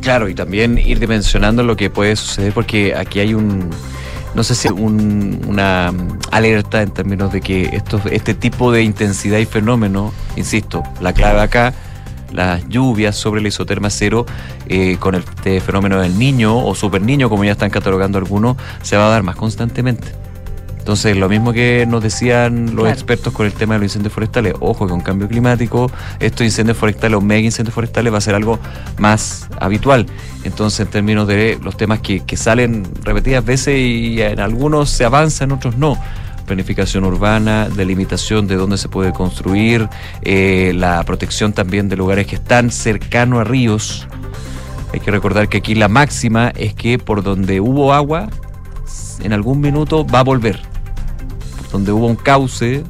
[0.00, 3.70] Claro, y también ir dimensionando lo que puede suceder, porque aquí hay un,
[4.34, 5.92] no sé si un- una
[6.30, 11.40] alerta en términos de que esto, este tipo de intensidad y fenómeno, insisto, la clave
[11.40, 11.74] acá,
[12.32, 14.26] las lluvias sobre la isoterma cero,
[14.68, 18.56] eh, con el- este fenómeno del niño o super niño, como ya están catalogando algunos,
[18.82, 20.08] se va a dar más constantemente.
[20.86, 22.90] Entonces, lo mismo que nos decían los Claro.
[22.90, 26.78] expertos con el tema de los incendios forestales, ojo que con cambio climático, estos incendios
[26.78, 28.60] forestales o mega incendios forestales va a ser algo
[28.96, 30.06] más habitual.
[30.44, 35.04] Entonces, en términos de los temas que, que salen repetidas veces y en algunos se
[35.04, 35.98] avanza, en otros no.
[36.46, 39.88] Planificación urbana, delimitación de dónde se puede construir,
[40.22, 44.06] eh, la protección también de lugares que están cercanos a ríos.
[44.94, 48.28] Hay que recordar que aquí la máxima es que por donde hubo agua,
[49.24, 50.75] en algún minuto va a volver.
[51.76, 52.84] Donde hubo un cauce,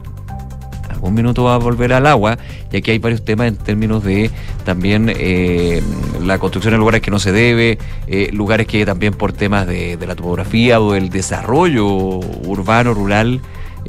[0.89, 2.39] algún minuto va a volver al agua.
[2.71, 4.31] Y aquí hay varios temas en términos de
[4.65, 5.83] también eh,
[6.25, 9.99] la construcción en lugares que no se debe, eh, lugares que también por temas de,
[10.07, 13.41] la topografía o del desarrollo urbano, rural,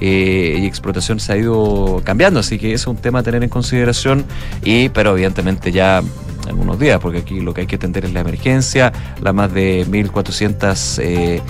[0.02, 3.44] eh, y explotación se ha ido cambiando, así que ese es un tema a tener
[3.44, 4.26] en consideración,
[4.64, 6.02] y pero evidentemente ya
[6.50, 9.54] en unos días, porque aquí lo que hay que atender es la emergencia, las más
[9.54, 11.42] de 1.400 eh,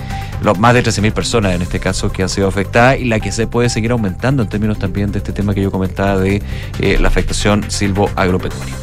[0.42, 3.32] los más de 13.000 personas en este caso que han sido afectadas y la que
[3.32, 6.42] se puede seguir aumentando en términos también de este tema que yo comentaba de
[6.80, 8.74] eh, la afectación silvo-agropecuaria.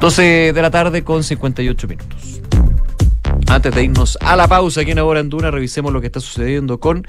[0.00, 2.40] 12 de la tarde con 58 minutos.
[3.48, 6.20] Antes de irnos a la pausa aquí en Ahora en Duna, revisemos lo que está
[6.20, 7.04] sucediendo con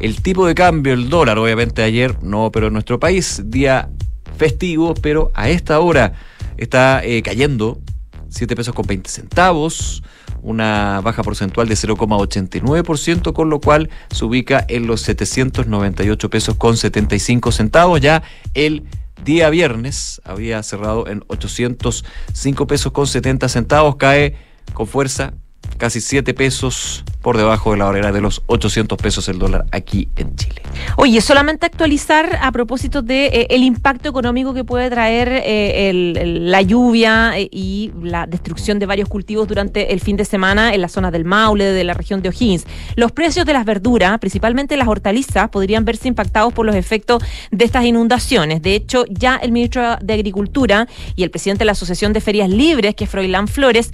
[0.00, 1.38] el tipo de cambio, el dólar.
[1.38, 3.88] Obviamente ayer no, pero en nuestro país, día
[4.36, 6.12] festivo, pero a esta hora
[6.56, 7.80] está eh, cayendo.
[8.28, 10.02] 7 pesos con 20 centavos,
[10.42, 16.76] una baja porcentual de 0,89%, con lo cual se ubica en los 798 pesos con
[16.76, 18.00] 75 centavos.
[18.00, 18.22] Ya
[18.54, 18.84] el
[19.24, 24.36] día viernes había cerrado en 805 pesos con 70 centavos, cae
[24.74, 25.34] con fuerza
[25.76, 30.08] casi 7 pesos por debajo de la barrera de los 800 pesos el dólar aquí
[30.14, 30.62] en Chile.
[30.96, 35.90] Oye, solamente actualizar a propósito de eh, el impacto económico que puede traer eh,
[36.24, 40.80] la lluvia eh, y la destrucción de varios cultivos durante el fin de semana en
[40.80, 42.64] la zona del Maule, de la región de O'Higgins.
[42.94, 47.64] Los precios de las verduras, principalmente las hortalizas, podrían verse impactados por los efectos de
[47.64, 48.62] estas inundaciones.
[48.62, 52.48] De hecho, ya el ministro de Agricultura y el presidente de la Asociación de Ferias
[52.48, 53.90] Libres, que es Froilán Flores,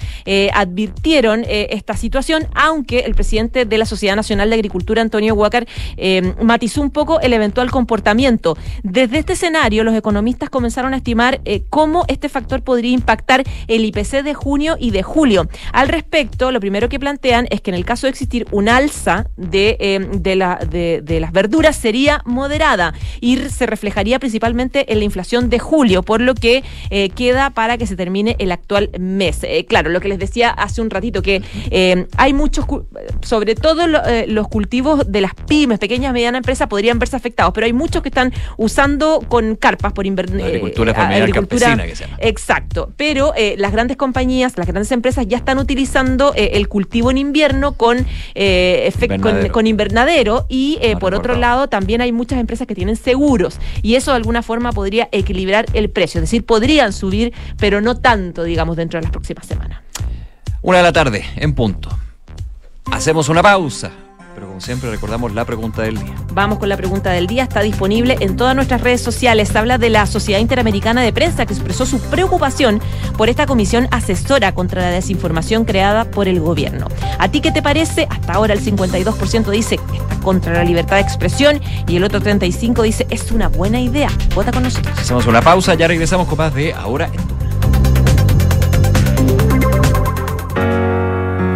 [0.52, 5.66] advirtieron esta situación, aunque el presidente de la Sociedad Nacional de Agricultura, Antonio Huácar,
[5.96, 8.56] eh, matizó un poco el eventual comportamiento.
[8.82, 13.84] Desde este escenario, los economistas comenzaron a estimar eh, cómo este factor podría impactar el
[13.84, 15.48] IPC de junio y de julio.
[15.72, 19.26] Al respecto, lo primero que plantean es que en el caso de existir un alza
[19.36, 24.98] de, eh, de, la- de- de las verduras sería moderada y se reflejaría principalmente en
[24.98, 26.62] la inflación de julio, por lo que
[27.14, 29.40] queda para que se termine el actual mes.
[29.68, 32.64] Claro, lo que les decía hace un ratito, que eh, hay muchos,
[33.22, 37.16] sobre todo lo- eh, los cultivos de las pymes, pequeñas y medianas empresas, podrían verse
[37.16, 40.46] afectados, pero hay muchos que están usando con carpas por invernar.
[40.46, 42.16] agricultura familiar campesina que se llama.
[42.20, 47.10] Exacto, pero eh, las grandes compañías, las grandes empresas ya están utilizando eh, el cultivo
[47.10, 49.52] en invierno con, eh, efec- con, Invernadero.
[49.52, 53.58] con invernadero y eh, No por otro lado también hay muchas empresas que tienen seguros
[53.82, 57.96] y eso de alguna forma podría equilibrar el precio, es decir, podrían subir, pero no
[57.98, 59.80] tanto, digamos, dentro de las próximas semanas.
[60.64, 61.90] Una de la tarde, en punto.
[62.92, 63.90] Hacemos una pausa,
[64.32, 66.14] pero como siempre recordamos la pregunta del día.
[66.34, 67.42] Vamos con la pregunta del día.
[67.42, 69.56] Está disponible en todas nuestras redes sociales.
[69.56, 72.80] Habla de la Sociedad Interamericana de Prensa que expresó su preocupación
[73.18, 76.86] por esta comisión asesora contra la desinformación creada por el gobierno.
[77.18, 78.06] ¿A ti qué te parece?
[78.08, 82.20] Hasta ahora el 52% dice que está contra la libertad de expresión y el otro
[82.20, 84.10] 35% dice es una buena idea.
[84.32, 84.96] Vota con nosotros.
[84.96, 87.51] Hacemos una pausa, ya regresamos con más de Ahora en Duna.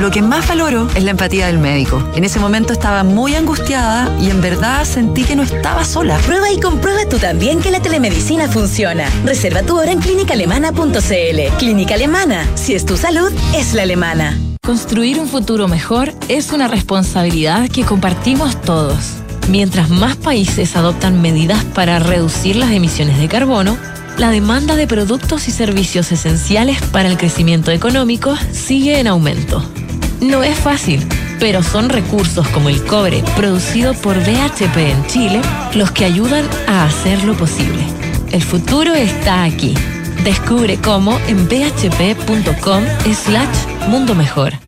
[0.00, 2.08] Lo que más valoro es la empatía del médico.
[2.14, 6.18] En ese momento estaba muy angustiada y en verdad sentí que no estaba sola.
[6.18, 9.10] Prueba y comprueba tú también que la telemedicina funciona.
[9.24, 11.56] Reserva tu hora en clínicaalemana.cl.
[11.58, 12.46] Clínica Alemana.
[12.54, 14.38] Si es tu salud, es la alemana.
[14.62, 19.16] Construir un futuro mejor es una responsabilidad que compartimos todos.
[19.48, 23.76] Mientras más países adoptan medidas para reducir las emisiones de carbono,
[24.16, 29.64] la demanda de productos y servicios esenciales para el crecimiento económico sigue en aumento.
[30.20, 31.06] No es fácil,
[31.38, 35.40] pero son recursos como el cobre producido por BHP en Chile
[35.74, 37.84] los que ayudan a hacerlo posible.
[38.32, 39.74] El futuro está aquí.
[40.24, 44.67] Descubre cómo en bhp.com slash mundo mejor.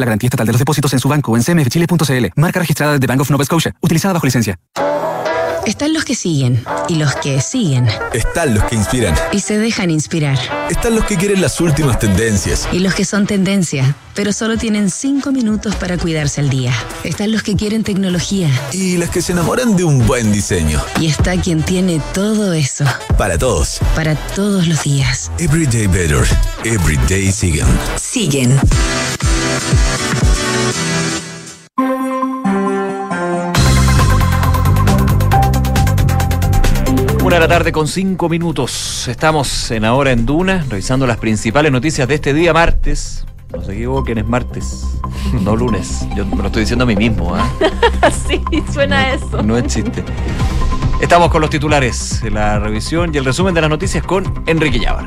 [0.00, 2.26] la garantía estatal de los depósitos en su banco o en cmfchile.cl.
[2.36, 4.58] Marca registrada de Bank of Nova Scotia, utilizada bajo licencia.
[5.66, 9.16] Están los que siguen y los que siguen Están los que inspiran.
[9.32, 10.38] y se dejan inspirar.
[10.70, 12.68] Están los que quieren las últimas tendencias.
[12.70, 16.72] Y los que son tendencia, pero solo tienen cinco minutos para cuidarse al día.
[17.02, 18.48] Están los que quieren tecnología.
[18.72, 20.80] Y las que se enamoran de un buen diseño.
[21.00, 22.84] Y está quien tiene todo eso
[23.18, 23.80] Para todos.
[23.96, 25.32] para todos los días.
[25.40, 26.24] Everyday better.
[26.64, 27.66] Everyday siguen.
[27.96, 28.56] Siguen.
[37.26, 39.08] Una de la tarde con cinco minutos.
[39.08, 43.26] Estamos en Ahora en Duna, revisando las principales noticias de este día martes.
[43.52, 44.86] No se equivoquen, es martes,
[45.42, 46.06] no lunes.
[46.14, 47.50] Yo me lo estoy diciendo a mí mismo, ¿ah?
[48.28, 48.40] sí,
[48.72, 49.42] suena eso.
[49.42, 50.04] No es chiste.
[51.00, 55.06] Estamos con los titulares, la revisión y el resumen de las noticias con Enrique Llávar.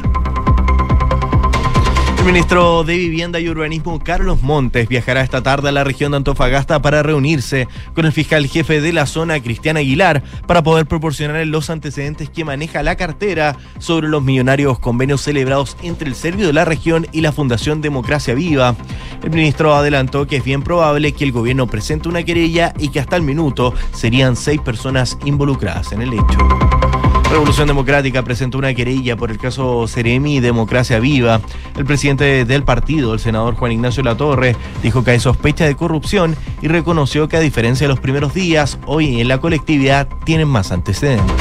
[2.20, 6.18] El ministro de Vivienda y Urbanismo, Carlos Montes, viajará esta tarde a la región de
[6.18, 11.48] Antofagasta para reunirse con el fiscal jefe de la zona, Cristian Aguilar, para poder proporcionar
[11.48, 16.54] los antecedentes que maneja la cartera sobre los millonarios convenios celebrados entre el Servio de
[16.54, 18.76] la región y la Fundación Democracia Viva.
[19.24, 23.00] El ministro adelantó que es bien probable que el gobierno presente una querella y que
[23.00, 26.89] hasta el minuto serían seis personas involucradas en el hecho.
[27.30, 31.42] Revolución Democrática presentó una querella por el caso Ceremi y Democracia Viva.
[31.78, 36.36] El presidente del partido, el senador Juan Ignacio Latorre, dijo que hay sospecha de corrupción
[36.62, 40.72] y reconoció que a diferencia de los primeros días, hoy en la colectividad tienen más
[40.72, 41.36] antecedentes.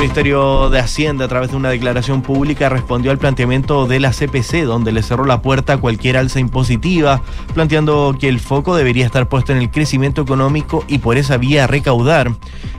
[0.00, 4.12] El Ministerio de Hacienda, a través de una declaración pública, respondió al planteamiento de la
[4.12, 7.20] CPC, donde le cerró la puerta a cualquier alza impositiva,
[7.52, 11.66] planteando que el foco debería estar puesto en el crecimiento económico y por esa vía
[11.66, 12.32] recaudar.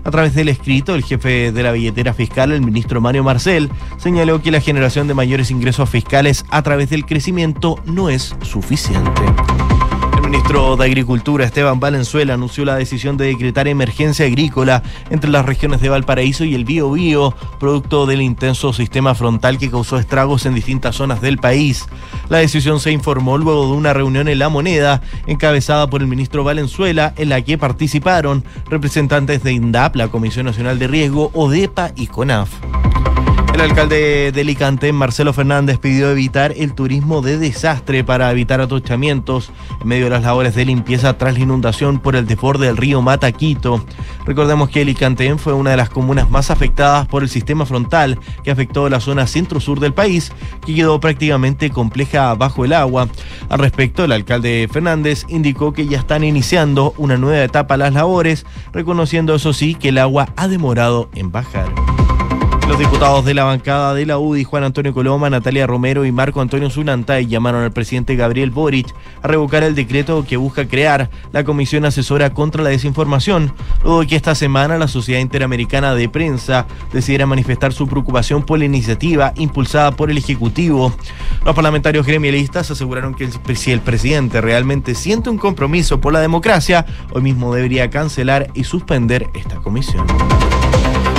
[0.03, 4.41] A través del escrito, el jefe de la billetera fiscal, el ministro Mario Marcel, señaló
[4.41, 9.22] que la generación de mayores ingresos fiscales a través del crecimiento no es suficiente.
[10.32, 15.82] Ministro de Agricultura, Esteban Valenzuela, anunció la decisión de decretar emergencia agrícola entre las regiones
[15.82, 20.95] de Valparaíso y el Biobío, producto del intenso sistema frontal que causó estragos en distintas
[20.95, 21.86] zonas del país.
[22.29, 26.45] La decisión se informó luego de una reunión en La Moneda, encabezada por el ministro
[26.45, 32.07] Valenzuela, en la que participaron representantes de INDAP, la Comisión Nacional de Riesgo, ODEPA y
[32.07, 32.51] CONAF.
[33.53, 39.51] El alcalde de Alicante, Marcelo Fernández, pidió evitar el turismo de desastre para evitar atochamientos
[39.81, 43.01] en medio de las labores de limpieza tras la inundación por el desborde del río
[43.01, 43.85] Mataquito.
[44.25, 48.51] Recordemos que Alicante fue una de las comunas más afectadas por el sistema frontal que
[48.51, 50.31] afectó la zona centro-sur del país,
[50.65, 53.09] que quedó prácticamente compleja bajo el agua.
[53.49, 58.45] Al respecto, el alcalde Fernández indicó que ya están iniciando una nueva etapa las labores,
[58.71, 61.71] reconociendo eso sí que el agua ha demorado en bajar.
[62.72, 66.39] Los diputados de la bancada de la UDI, Juan Antonio Coloma, Natalia Romero y Marco
[66.39, 71.43] Antonio Zulantay, llamaron al presidente Gabriel Boric a revocar el decreto que busca crear la
[71.43, 73.53] Comisión Asesora contra la Desinformación,
[73.84, 78.63] luego que esta semana la Sociedad Interamericana de Prensa decidiera manifestar su preocupación por la
[78.63, 80.95] iniciativa impulsada por el Ejecutivo.
[81.43, 86.86] Los parlamentarios gremialistas aseguraron que si el presidente realmente siente un compromiso por la democracia,
[87.11, 90.07] hoy mismo debería cancelar y suspender esta comisión.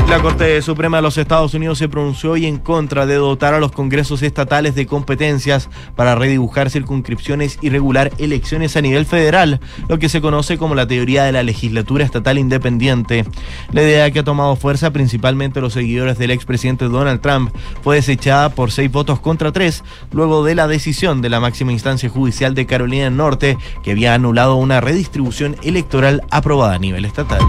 [0.08, 3.60] La Corte Suprema de los Estados Unidos se pronunció hoy en contra de dotar a
[3.60, 9.98] los congresos estatales de competencias para redibujar circunscripciones y regular elecciones a nivel federal, lo
[9.98, 13.24] que se conoce como la teoría de la legislatura estatal independiente.
[13.72, 17.50] La idea que ha tomado fuerza principalmente los seguidores del expresidente Donald Trump
[17.82, 19.82] fue desechada por seis votos contra tres,
[20.12, 24.12] luego de la decisión de la máxima instancia judicial de Carolina del Norte, que había
[24.12, 27.40] anulado una redistribución electoral aprobada a nivel estatal.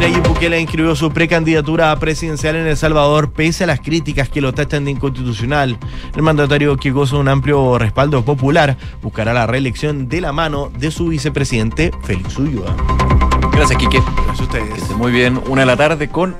[0.00, 4.40] Nayib Bukele inscribió su precandidatura a presidencial en El Salvador pese a las críticas que
[4.40, 5.76] lo tachan de inconstitucional.
[6.14, 10.70] El mandatario que goza de un amplio respaldo popular buscará la reelección de la mano
[10.78, 12.76] de su vicepresidente Félix Ulloa.
[13.52, 14.00] Gracias, Quique.
[14.00, 14.74] Gracias a ustedes.
[14.74, 15.40] Que esté muy bien.
[15.48, 16.36] Una de la tarde con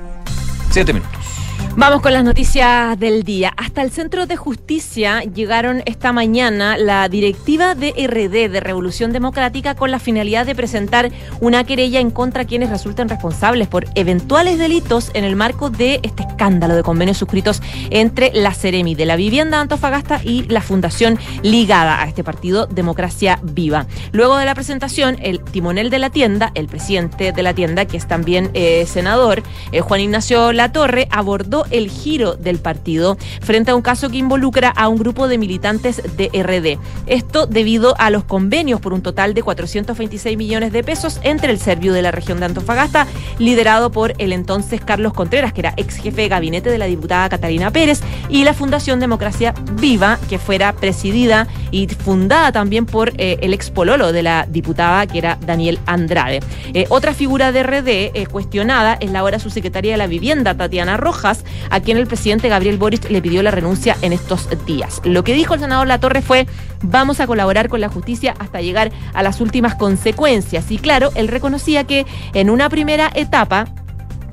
[0.69, 1.38] siete minutos.
[1.75, 3.53] Vamos con las noticias del día.
[3.55, 9.75] Hasta el Centro de Justicia llegaron esta mañana la directiva de RD, de Revolución Democrática,
[9.75, 11.09] con la finalidad de presentar
[11.39, 15.99] una querella en contra de quienes resulten responsables por eventuales delitos en el marco de
[16.03, 17.61] este escándalo de convenios suscritos
[17.91, 23.39] entre la Ceremi de la Vivienda Antofagasta y la fundación ligada a este partido Democracia
[23.41, 23.85] Viva.
[24.11, 27.97] Luego de la presentación, el timonel de la tienda, el presidente de la tienda, que
[27.97, 33.75] es también eh, senador, eh, Juan Ignacio Latorre, abordó el giro del partido frente a
[33.75, 36.79] un caso que involucra a un grupo de militantes de RD.
[37.07, 41.59] Esto debido a los convenios por un total de 426 millones de pesos entre el
[41.59, 43.07] Servio de la región de Antofagasta,
[43.37, 47.29] liderado por el entonces Carlos Contreras, que era ex jefe de gabinete de la diputada
[47.29, 53.37] Catalina Pérez, y la Fundación Democracia Viva, que fuera presidida y fundada también por eh,
[53.41, 56.39] el ex pololo de la diputada, que era Daniel Andrade.
[56.73, 60.97] Eh, otra figura de RD eh, cuestionada es la ahora subsecretaria de la Vivienda, Tatiana
[60.97, 65.01] Rojas, a quien el presidente Gabriel Boric le pidió la renuncia en estos días.
[65.03, 66.47] Lo que dijo el senador Latorre fue,
[66.81, 70.71] vamos a colaborar con la justicia hasta llegar a las últimas consecuencias.
[70.71, 73.65] Y claro, él reconocía que en una primera etapa,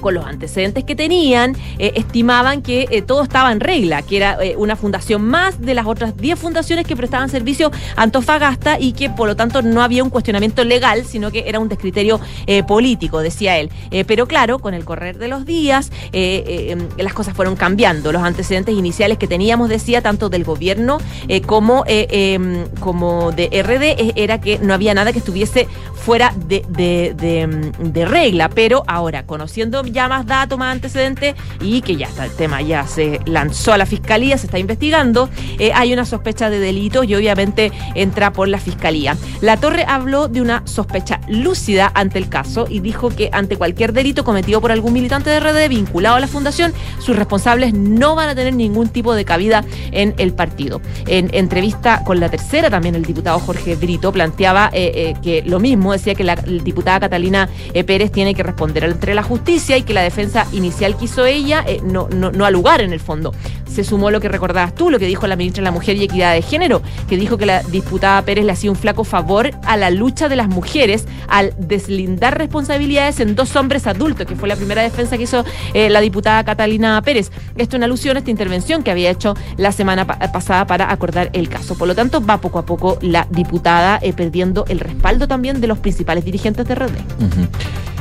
[0.06, 4.38] con los antecedentes que tenían, eh, estimaban que eh, todo estaba en regla, que era
[4.40, 8.92] eh, una fundación más de las otras 10 fundaciones que prestaban servicio a Antofagasta y
[8.92, 12.20] que por lo tanto no había un cuestionamiento legal, sino que era un descriterio
[12.68, 13.68] político, decía él.
[14.06, 18.12] pero claro, con el correr de los días, las cosas fueron cambiando.
[18.12, 20.98] Los antecedentes iniciales que teníamos, decía, tanto del gobierno
[21.46, 27.72] como, em, como de RD, era que no había nada que estuviese fuera de, de,
[27.78, 28.48] de regla.
[28.50, 32.86] Pero ahora, conociendo ya más datos, más antecedentes y que ya está el tema, ya
[32.86, 37.14] se lanzó a la fiscalía, se está investigando, eh, hay una sospecha de delito y
[37.14, 39.16] obviamente entra por la fiscalía.
[39.40, 43.94] La Torre habló de una sospecha lúcida ante el caso y dijo que ante cualquier
[43.94, 48.28] delito cometido por algún militante de RD vinculado a la fundación, sus responsables no van
[48.28, 50.82] a tener ningún tipo de cabida en el partido.
[51.06, 55.58] En entrevista con la tercera, también el diputado Jorge Brito planteaba eh, eh, que lo
[55.58, 57.48] mismo, decía que la diputada Catalina
[57.86, 61.64] Pérez tiene que responder entre la justicia y que la defensa inicial que hizo ella
[61.66, 63.34] eh, no, no, no ha lugar en el fondo.
[63.66, 66.04] Se sumó lo que recordabas tú, lo que dijo la ministra de la Mujer y
[66.04, 69.76] Equidad de Género, que dijo que la diputada Pérez le hacía un flaco favor a
[69.76, 74.56] la lucha de las mujeres al deslindar responsabilidades en dos hombres adultos, que fue la
[74.56, 75.44] primera defensa que hizo
[75.74, 77.30] eh, la diputada Catalina Pérez.
[77.56, 81.48] Esto en alusión a esta intervención que había hecho la semana pasada para acordar el
[81.48, 81.76] caso.
[81.76, 85.66] Por lo tanto, va poco a poco la diputada eh, perdiendo el respaldo también de
[85.66, 87.95] los principales dirigentes de de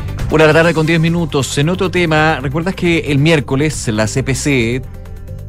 [0.48, 1.58] la tarde con 10 minutos.
[1.58, 4.82] En otro tema, ¿recuerdas que el miércoles la CPC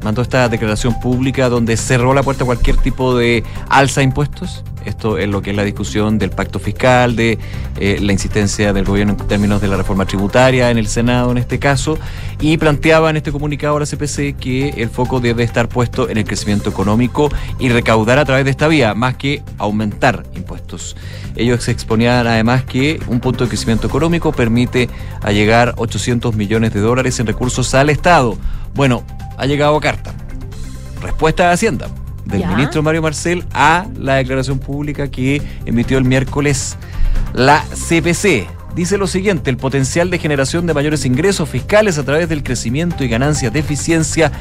[0.07, 4.63] mandó esta declaración pública donde cerró la puerta a cualquier tipo de alza de impuestos?
[4.85, 7.37] Esto es lo que es la discusión del pacto fiscal, de
[7.77, 11.37] eh, la insistencia del gobierno en términos de la reforma tributaria en el Senado en
[11.37, 11.99] este caso,
[12.39, 16.15] y planteaba en este comunicado a la CPC que el foco debe estar puesto en
[16.15, 17.29] el crecimiento económico
[17.59, 20.95] y recaudar a través de esta vía, más que aumentar impuestos.
[21.35, 24.89] Ellos exponían además que un punto de crecimiento económico permite
[25.21, 28.37] allegar 800 millones de dólares en recursos al Estado.
[28.73, 29.03] Bueno,
[29.37, 30.13] ha llegado carta.
[31.01, 31.89] Respuesta de Hacienda
[32.25, 32.49] del Ya.
[32.49, 36.75] ministro Mario Marcel a la declaración pública que emitió el miércoles
[37.33, 38.47] la CPC.
[38.75, 43.03] Dice lo siguiente, el potencial de generación de mayores ingresos fiscales a través del crecimiento
[43.03, 44.31] y ganancias de eficiencia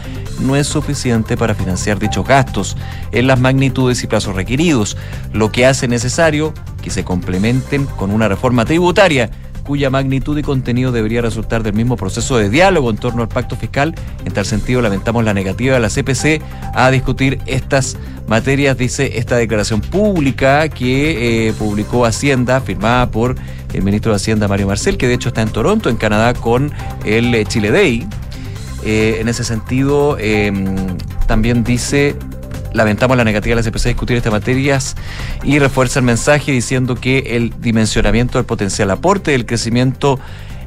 [0.40, 2.76] no es suficiente para financiar dichos gastos
[3.12, 4.98] en las magnitudes y plazos requeridos,
[5.32, 6.52] lo que hace necesario
[6.82, 9.30] que se complementen con una reforma tributaria
[9.66, 13.56] cuya magnitud y contenido debería resultar del mismo proceso de diálogo en torno al pacto
[13.56, 13.94] fiscal.
[14.24, 16.40] En tal sentido, lamentamos la negativa de la CPC
[16.74, 23.36] a discutir estas materias, dice esta declaración pública que eh, publicó Hacienda, firmada por
[23.72, 26.72] el ministro de Hacienda, Mario Marcel, que de hecho está en Toronto, en Canadá, con
[27.04, 28.06] el eh, Chile Day.
[28.84, 30.52] Eh, en ese sentido, eh,
[31.26, 32.14] también dice
[32.76, 34.96] lamentamos la negativa de la CPC a discutir estas materias
[35.42, 40.20] y refuerza el mensaje diciendo que el dimensionamiento del potencial aporte del crecimiento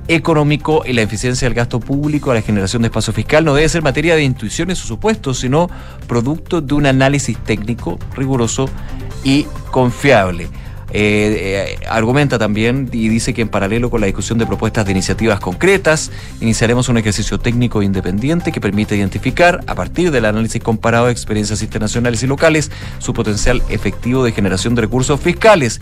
[0.08, 3.70] económico y la eficiencia del gasto público a la generación de espacio fiscal no debe
[3.70, 5.70] ser materia de intuiciones o supuestos, sino
[6.08, 8.68] producto de un análisis técnico riguroso
[9.24, 10.48] y confiable.
[10.92, 14.92] Eh, eh, argumenta también y dice que en paralelo con la discusión de propuestas de
[14.92, 16.12] iniciativas concretas,
[16.42, 21.62] iniciaremos un ejercicio técnico independiente que permite identificar, a partir del análisis comparado de experiencias
[21.62, 25.82] internacionales y locales, su potencial efectivo de generación de recursos fiscales.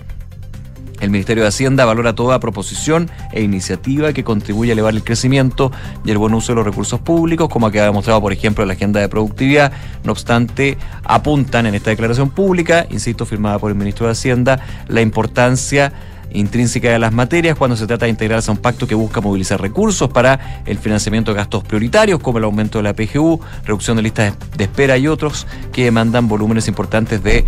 [1.00, 5.72] El Ministerio de Hacienda valora toda proposición e iniciativa que contribuya a elevar el crecimiento
[6.04, 9.00] y el buen uso de los recursos públicos, como ha demostrado, por ejemplo, la agenda
[9.00, 9.72] de productividad.
[10.04, 15.02] No obstante, apuntan en esta declaración pública, insisto, firmada por el Ministro de Hacienda, la
[15.02, 15.94] importancia
[16.32, 19.62] intrínseca de las materias cuando se trata de integrarse a un pacto que busca movilizar
[19.62, 24.04] recursos para el financiamiento de gastos prioritarios como el aumento de la PGU, reducción de
[24.04, 27.46] listas de espera y otros que demandan volúmenes importantes de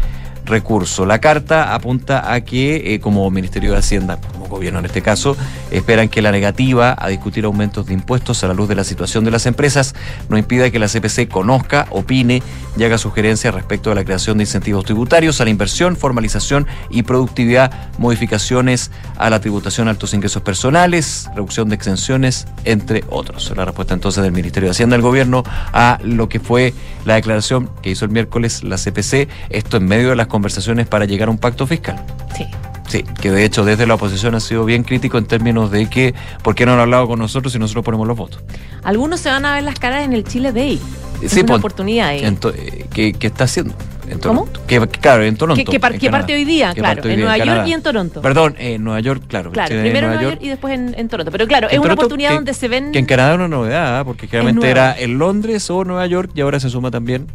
[0.50, 1.06] recurso.
[1.06, 5.38] La carta apunta a que, eh, como Ministerio de Hacienda, como gobierno en este caso,
[5.72, 9.24] esperan que la negativa a discutir aumentos de impuestos a la luz de la situación
[9.24, 9.96] de las empresas
[10.28, 12.42] no impida que la CPC conozca, opine
[12.78, 17.04] y haga sugerencias respecto a la creación de incentivos tributarios, a la inversión, formalización y
[17.04, 23.54] productividad, modificaciones a la tributación a altos ingresos personales, reducción de exenciones, entre otros.
[23.56, 25.44] La respuesta entonces del Ministerio de Hacienda al gobierno
[25.74, 26.74] a lo que fue
[27.06, 30.39] la declaración que hizo el miércoles la CPC, esto en medio de las conversaciones
[30.90, 31.96] para llegar a un pacto fiscal.
[32.36, 32.46] Sí.
[32.88, 36.16] Sí, que de hecho desde la oposición ha sido bien crítico en términos de que,
[36.42, 38.42] ¿por qué no han hablado con nosotros si nosotros ponemos los votos?
[38.84, 40.82] Algunos se van a ver las caras en el Chile Day.
[41.22, 42.24] Es Sí, una pon- oportunidad ahí.
[42.26, 43.76] Eh, ¿qué, qué está haciendo?
[44.10, 44.60] En Toronto.
[44.66, 45.64] Que, claro, en Toronto.
[45.64, 46.74] ¿Qué, qué par- en parte hoy día?
[46.74, 47.68] Que Claro, hoy en día Nueva York Canadá.
[47.68, 48.22] y en Toronto.
[48.24, 49.52] Perdón, en Nueva York, claro.
[49.52, 50.34] Claro, Chile, primero en Nueva York.
[50.38, 51.32] York y después en, en Toronto.
[51.32, 52.92] Pero claro, En es una Toronto, oportunidad que- donde se ven.
[52.92, 54.72] Que en Canadá es una novedad, porque generalmente nueva.
[54.94, 57.28] era en Londres o Nueva York y ahora se suma también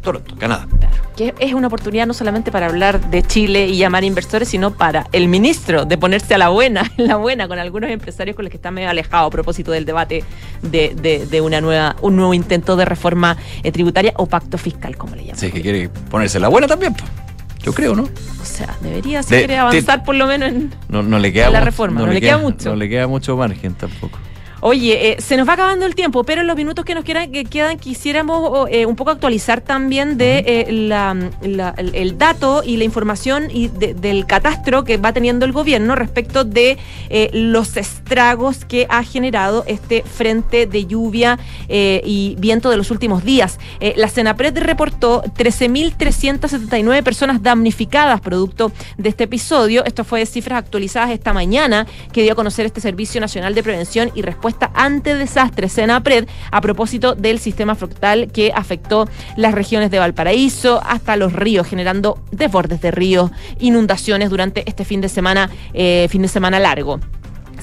[0.00, 0.66] Toronto, Canadá.
[1.16, 5.06] que es una oportunidad no solamente para hablar de Chile y llamar inversores, sino para
[5.12, 8.50] el ministro de ponerse a la buena, en la buena, con algunos empresarios con los
[8.50, 10.22] que está medio alejado a propósito del debate
[10.62, 14.96] de, de- de una nueva, un nuevo intento de reforma eh, tributaria o pacto fiscal,
[14.96, 15.38] como le llaman.
[15.38, 16.94] Sí, que quiere ponerse la buena también.
[17.60, 18.04] Yo creo, ¿no?
[18.04, 20.72] O sea, debería, si De- quiere avanzar por lo menos en...
[20.88, 22.70] No, no le queda La reforma, no le queda mucho.
[22.70, 24.18] No le queda mucho margen tampoco.
[24.60, 27.30] Oye, eh, se nos va acabando el tiempo, pero en los minutos que nos quedan,
[27.30, 32.18] que quedan quisiéramos oh, eh, un poco actualizar también de eh, la- la- el, el
[32.18, 36.76] dato y la información y de- del catastro que va teniendo el gobierno respecto de
[37.32, 43.58] los estragos que ha generado este frente de lluvia y viento de los últimos días.
[43.96, 49.84] La Senapred reportó 13.379 personas damnificadas producto de este episodio.
[49.84, 53.62] Esto fue de cifras actualizadas esta mañana que dio a conocer este Servicio Nacional de
[53.62, 59.90] Prevención y Respuesta ante Desastres, Senapred, a propósito del sistema frontal que afectó las regiones
[59.90, 65.50] de Valparaíso hasta los ríos, generando desbordes de ríos, inundaciones durante este fin de semana,
[65.74, 67.00] eh, fin de semana largo.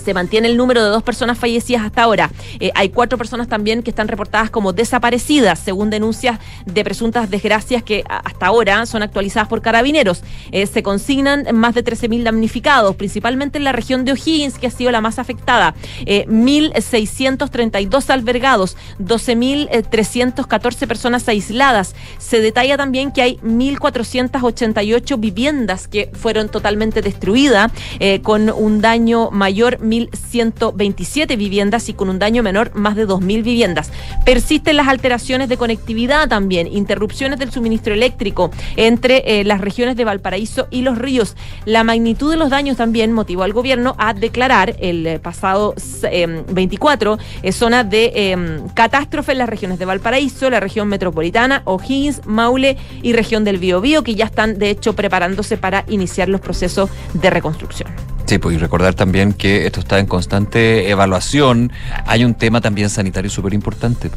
[0.06, 2.30] Se mantiene el número de dos personas fallecidas hasta ahora.
[2.60, 7.82] Eh, hay cuatro personas también que están reportadas como desaparecidas, según denuncias de presuntas desgracias
[7.82, 10.22] que hasta ahora son actualizadas por carabineros.
[10.52, 14.72] Eh, se consignan más de 13.000 damnificados, principalmente en la región de O'Higgins, que ha
[14.72, 15.74] sido la más afectada.
[16.06, 21.96] Eh, 1.632 albergados, 12.314 personas aisladas.
[22.20, 29.32] Se detalla también que hay 1.488 viviendas que fueron totalmente destruidas, eh, con un daño
[29.32, 33.92] mayor 1.127 viviendas y con un daño menor más de 2.000 viviendas.
[34.26, 40.06] Persisten las alteraciones de conectividad también, interrupciones del suministro eléctrico entre eh, las regiones de
[40.06, 41.36] Valparaíso y los ríos.
[41.66, 46.44] La magnitud de los daños también motivó al gobierno a declarar el eh, pasado eh,
[46.50, 52.26] 24 eh, zona de eh, catástrofe en las regiones de Valparaíso, la región metropolitana, O'Higgins,
[52.26, 56.90] Maule y región del Biobío, que ya están de hecho preparándose para iniciar los procesos
[57.14, 58.15] de reconstrucción.
[58.26, 61.72] Sí, pues y recordar también que esto está en constante evaluación.
[62.08, 64.10] Hay un tema también sanitario súper importante.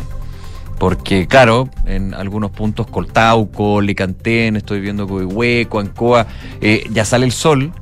[0.79, 6.27] Porque, claro, en algunos puntos, Coltauco, Licantén, estoy viendo Coihueco, Ancoa,
[6.61, 7.73] eh, ya sale el sol,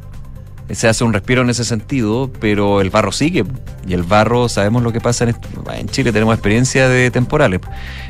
[0.71, 3.45] se hace un respiro en ese sentido, pero el barro sigue.
[3.87, 5.27] Y el barro, sabemos lo que pasa
[5.75, 7.61] en, Chile, tenemos experiencia de temporales.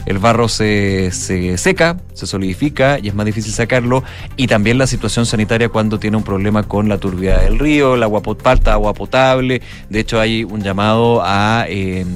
[0.07, 4.03] El barro se, se seca, se solidifica y es más difícil sacarlo.
[4.37, 8.03] Y también la situación sanitaria cuando tiene un problema con la turbidez del río, el
[8.03, 9.61] agua falta agua potable.
[9.91, 11.67] De hecho, hay un llamado a...
[11.69, 12.07] eh,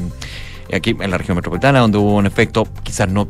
[0.72, 3.28] aquí en la región metropolitana, donde hubo un efecto quizás no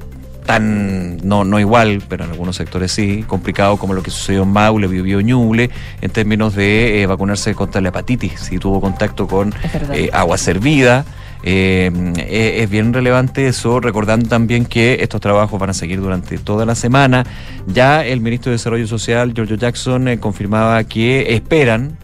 [0.50, 4.48] tan, no, no igual, pero en algunos sectores sí, complicado como lo que sucedió en
[4.48, 5.70] Maule, Biobío, Ñuble,
[6.00, 9.54] en términos de eh, vacunarse contra la hepatitis, si tuvo contacto con
[9.92, 11.04] eh, agua servida.
[11.44, 16.36] Eh, eh, es bien relevante eso, recordando también que estos trabajos van a seguir durante
[16.38, 17.24] toda la semana.
[17.68, 21.96] Ya el ministro de Desarrollo Social, Giorgio Jackson, confirmaba que esperan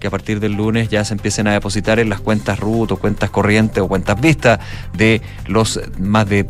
[0.00, 2.96] que a partir del lunes ya se empiecen a depositar en las cuentas RUT o
[2.96, 4.58] cuentas corrientes o cuentas vistas
[4.92, 6.44] de los más de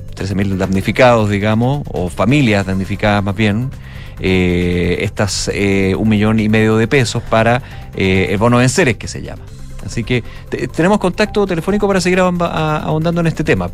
[0.00, 3.70] 13.000 damnificados, digamos, o familias damnificadas más bien,
[4.20, 7.62] eh, estas eh, un millón y medio de pesos para
[7.94, 9.42] eh, el bono de enseres que se llama.
[9.84, 13.70] Así que te- tenemos contacto telefónico para seguir ahondando en este tema.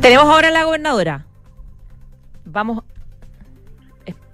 [0.00, 1.26] Tenemos ahora a la gobernadora.
[2.44, 2.84] Vamos.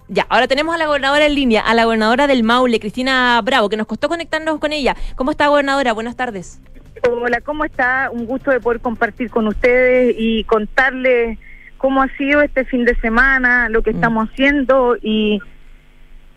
[0.09, 3.69] Ya, ahora tenemos a la gobernadora en línea, a la gobernadora del Maule, Cristina Bravo,
[3.69, 4.95] que nos costó conectarnos con ella.
[5.15, 5.93] ¿Cómo está, gobernadora?
[5.93, 6.59] Buenas tardes.
[7.03, 8.09] Hola, ¿cómo está?
[8.11, 11.37] Un gusto de poder compartir con ustedes y contarles
[11.77, 15.39] cómo ha sido este fin de semana, lo que estamos haciendo y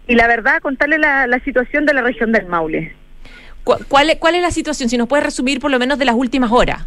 [0.07, 2.93] y la verdad contarle la, la situación de la región del Maule.
[3.65, 4.91] ¿Cu- ¿Cuál, es- ¿Cuál es la situación?
[4.91, 6.87] Si nos puedes resumir por lo menos de las últimas horas.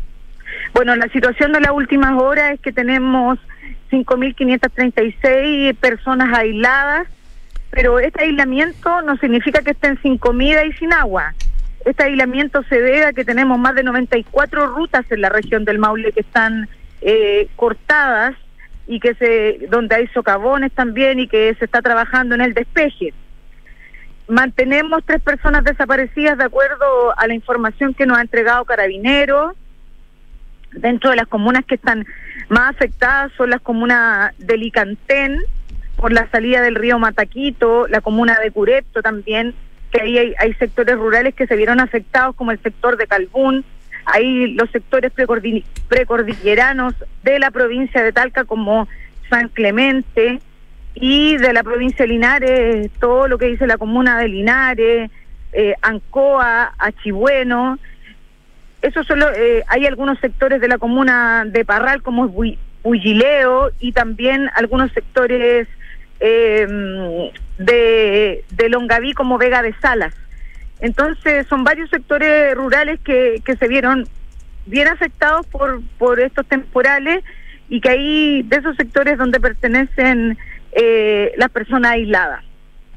[0.73, 3.39] Bueno, la situación de las últimas horas es que tenemos
[3.91, 7.07] 5.536 personas aisladas,
[7.71, 11.33] pero este aislamiento no significa que estén sin comida y sin agua.
[11.87, 15.79] Este aislamiento se debe a que tenemos más de 94 rutas en la región del
[15.79, 16.67] Maule que están
[16.99, 18.35] eh, cortadas
[18.87, 23.13] y que se donde hay socavones también y que se está trabajando en el despeje.
[24.27, 29.55] Mantenemos tres personas desaparecidas de acuerdo a la información que nos ha entregado Carabineros.
[30.73, 32.05] Dentro de las comunas que están
[32.49, 35.39] más afectadas son las comunas de Licantén,
[35.95, 39.55] por la salida del río Mataquito, la comuna de Curepto también,
[39.91, 43.63] que ahí hay, hay sectores rurales que se vieron afectados, como el sector de Calbún,
[44.05, 46.93] hay los sectores precordi- precordilleranos
[47.23, 48.87] de la provincia de Talca, como
[49.29, 50.39] San Clemente,
[50.95, 55.11] y de la provincia de Linares, todo lo que dice la comuna de Linares,
[55.53, 57.77] eh, Ancoa, Achibueno.
[58.81, 62.33] Esos son los- eh, hay algunos sectores de la comuna de Parral, como
[62.83, 65.67] Bullileo, y también algunos sectores
[66.19, 70.13] eh, de, de Longaví, como Vega de Salas.
[70.79, 74.07] Entonces, son varios sectores rurales que, que se vieron
[74.65, 77.23] bien afectados por, por estos temporales
[77.69, 80.37] y que ahí, de esos sectores donde pertenecen
[80.73, 82.43] eh, las personas aisladas.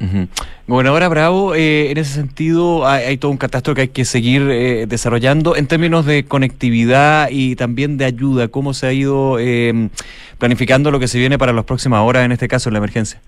[0.01, 0.29] Ujú.
[0.67, 4.49] Gobernadora Bravo, eh, en ese sentido hay, hay todo un catastro que hay que seguir
[4.51, 8.49] eh, desarrollando en términos de conectividad y también de ayuda.
[8.49, 9.91] ¿Cómo se ha ido eh,
[10.39, 13.21] planificando lo que se viene para las próximas horas, en este caso, en la emergencia?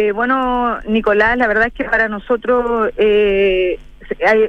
[0.00, 3.80] Eh, bueno, Nicolás, la verdad es que para nosotros, eh,
[4.24, 4.48] hay-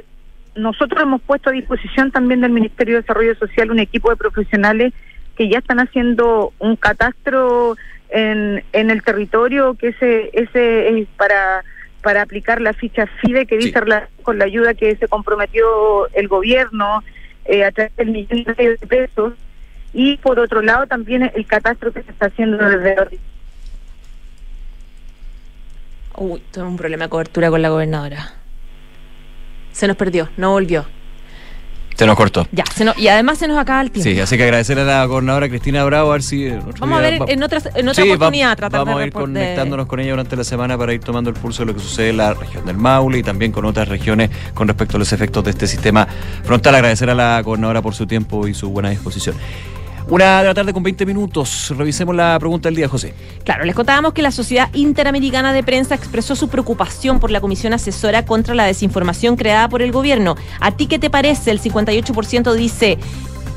[0.54, 4.92] nosotros hemos puesto a disposición también del Ministerio de Desarrollo Social un equipo de profesionales
[5.36, 7.76] que ya están haciendo un catastro
[8.10, 11.64] en, en el territorio, que ese, ese es para,
[12.00, 13.72] para aplicar la ficha FIDE que dice
[14.22, 17.02] con la ayuda que se comprometió el gobierno
[17.46, 19.32] eh, a través del millón de pesos.
[19.92, 23.18] Y por otro lado también el catastro que se está haciendo desde
[26.16, 28.34] Uy, tenemos un problema de cobertura con la gobernadora.
[29.72, 30.84] Se nos perdió, no volvió.
[31.96, 32.46] Se nos cortó.
[32.50, 34.08] Ya, se nos- y además se nos acaba el tiempo.
[34.10, 36.46] Sí, así que agradecer a la gobernadora Cristina Bravo, a ver si...
[36.46, 38.96] en otro Vamos a ver va- en, otras, en otra Sí, va- oportunidad tratar vamos
[38.96, 41.66] de a ir conectándonos con ella durante la semana para ir tomando el pulso de
[41.66, 44.96] lo que sucede en la región del Maule y también con otras regiones con respecto
[44.96, 46.08] a los efectos de este sistema
[46.42, 46.74] frontal.
[46.74, 49.36] Agradecer a la gobernadora por su tiempo y su buena disposición.
[50.10, 51.72] Una de la tarde con 20 minutos.
[51.76, 53.14] Revisemos la pregunta del día, José.
[53.44, 57.72] Claro, les contábamos que la Sociedad Interamericana de Prensa expresó su preocupación por la Comisión
[57.74, 60.34] Asesora contra la Desinformación creada por el gobierno.
[60.58, 61.52] ¿A ti qué te parece?
[61.52, 62.98] El 58% dice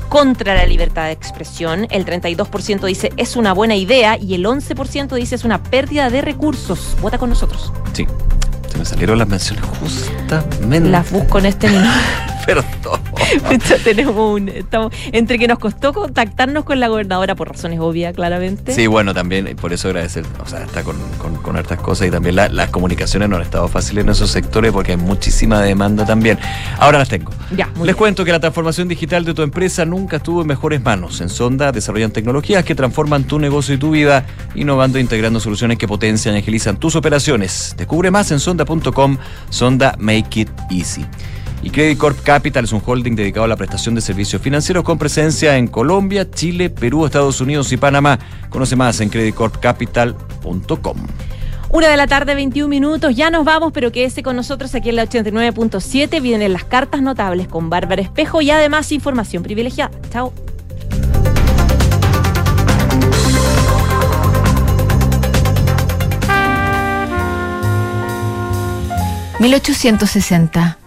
[0.08, 5.12] contra la libertad de expresión, el 32% dice es una buena idea y el 11%
[5.16, 6.96] dice es una pérdida de recursos.
[7.02, 7.72] Vota con nosotros.
[7.94, 8.06] Sí.
[8.70, 10.88] Se me salieron las menciones justamente.
[10.88, 11.88] Las busco en este minuto.
[12.46, 12.64] Perdón.
[13.84, 18.72] Tenemos un, estamos, entre que nos costó contactarnos con la gobernadora por razones obvias, claramente.
[18.74, 22.10] Sí, bueno, también por eso agradecer, o sea, está con, con, con hartas cosas y
[22.10, 26.04] también la- las comunicaciones no han estado fáciles en esos sectores porque hay muchísima demanda
[26.04, 26.38] también.
[26.78, 27.32] Ahora las tengo.
[27.56, 30.82] Ya, muy Les cuento que la transformación digital de tu empresa nunca estuvo en mejores
[30.82, 31.20] manos.
[31.20, 35.78] En Sonda desarrollan tecnologías que transforman tu negocio y tu vida, innovando e integrando soluciones
[35.78, 37.74] que potencian y agilizan tus operaciones.
[37.76, 39.16] Descubre más en sonda.com,
[39.50, 41.04] Sonda Make It Easy.
[41.64, 44.98] Y Credit Corp Capital es un holding dedicado a la prestación de servicios financieros con
[44.98, 48.18] presencia en Colombia, Chile, Perú, Estados Unidos y Panamá.
[48.50, 50.96] Conoce más en creditcorpcapital.com.
[51.70, 53.16] Una de la tarde, 21 minutos.
[53.16, 56.20] Ya nos vamos, pero quédese con nosotros aquí en la 89.7.
[56.20, 59.90] Vienen las cartas notables con Bárbara Espejo y además información privilegiada.
[60.10, 60.34] Chao.
[69.38, 70.83] ¿1860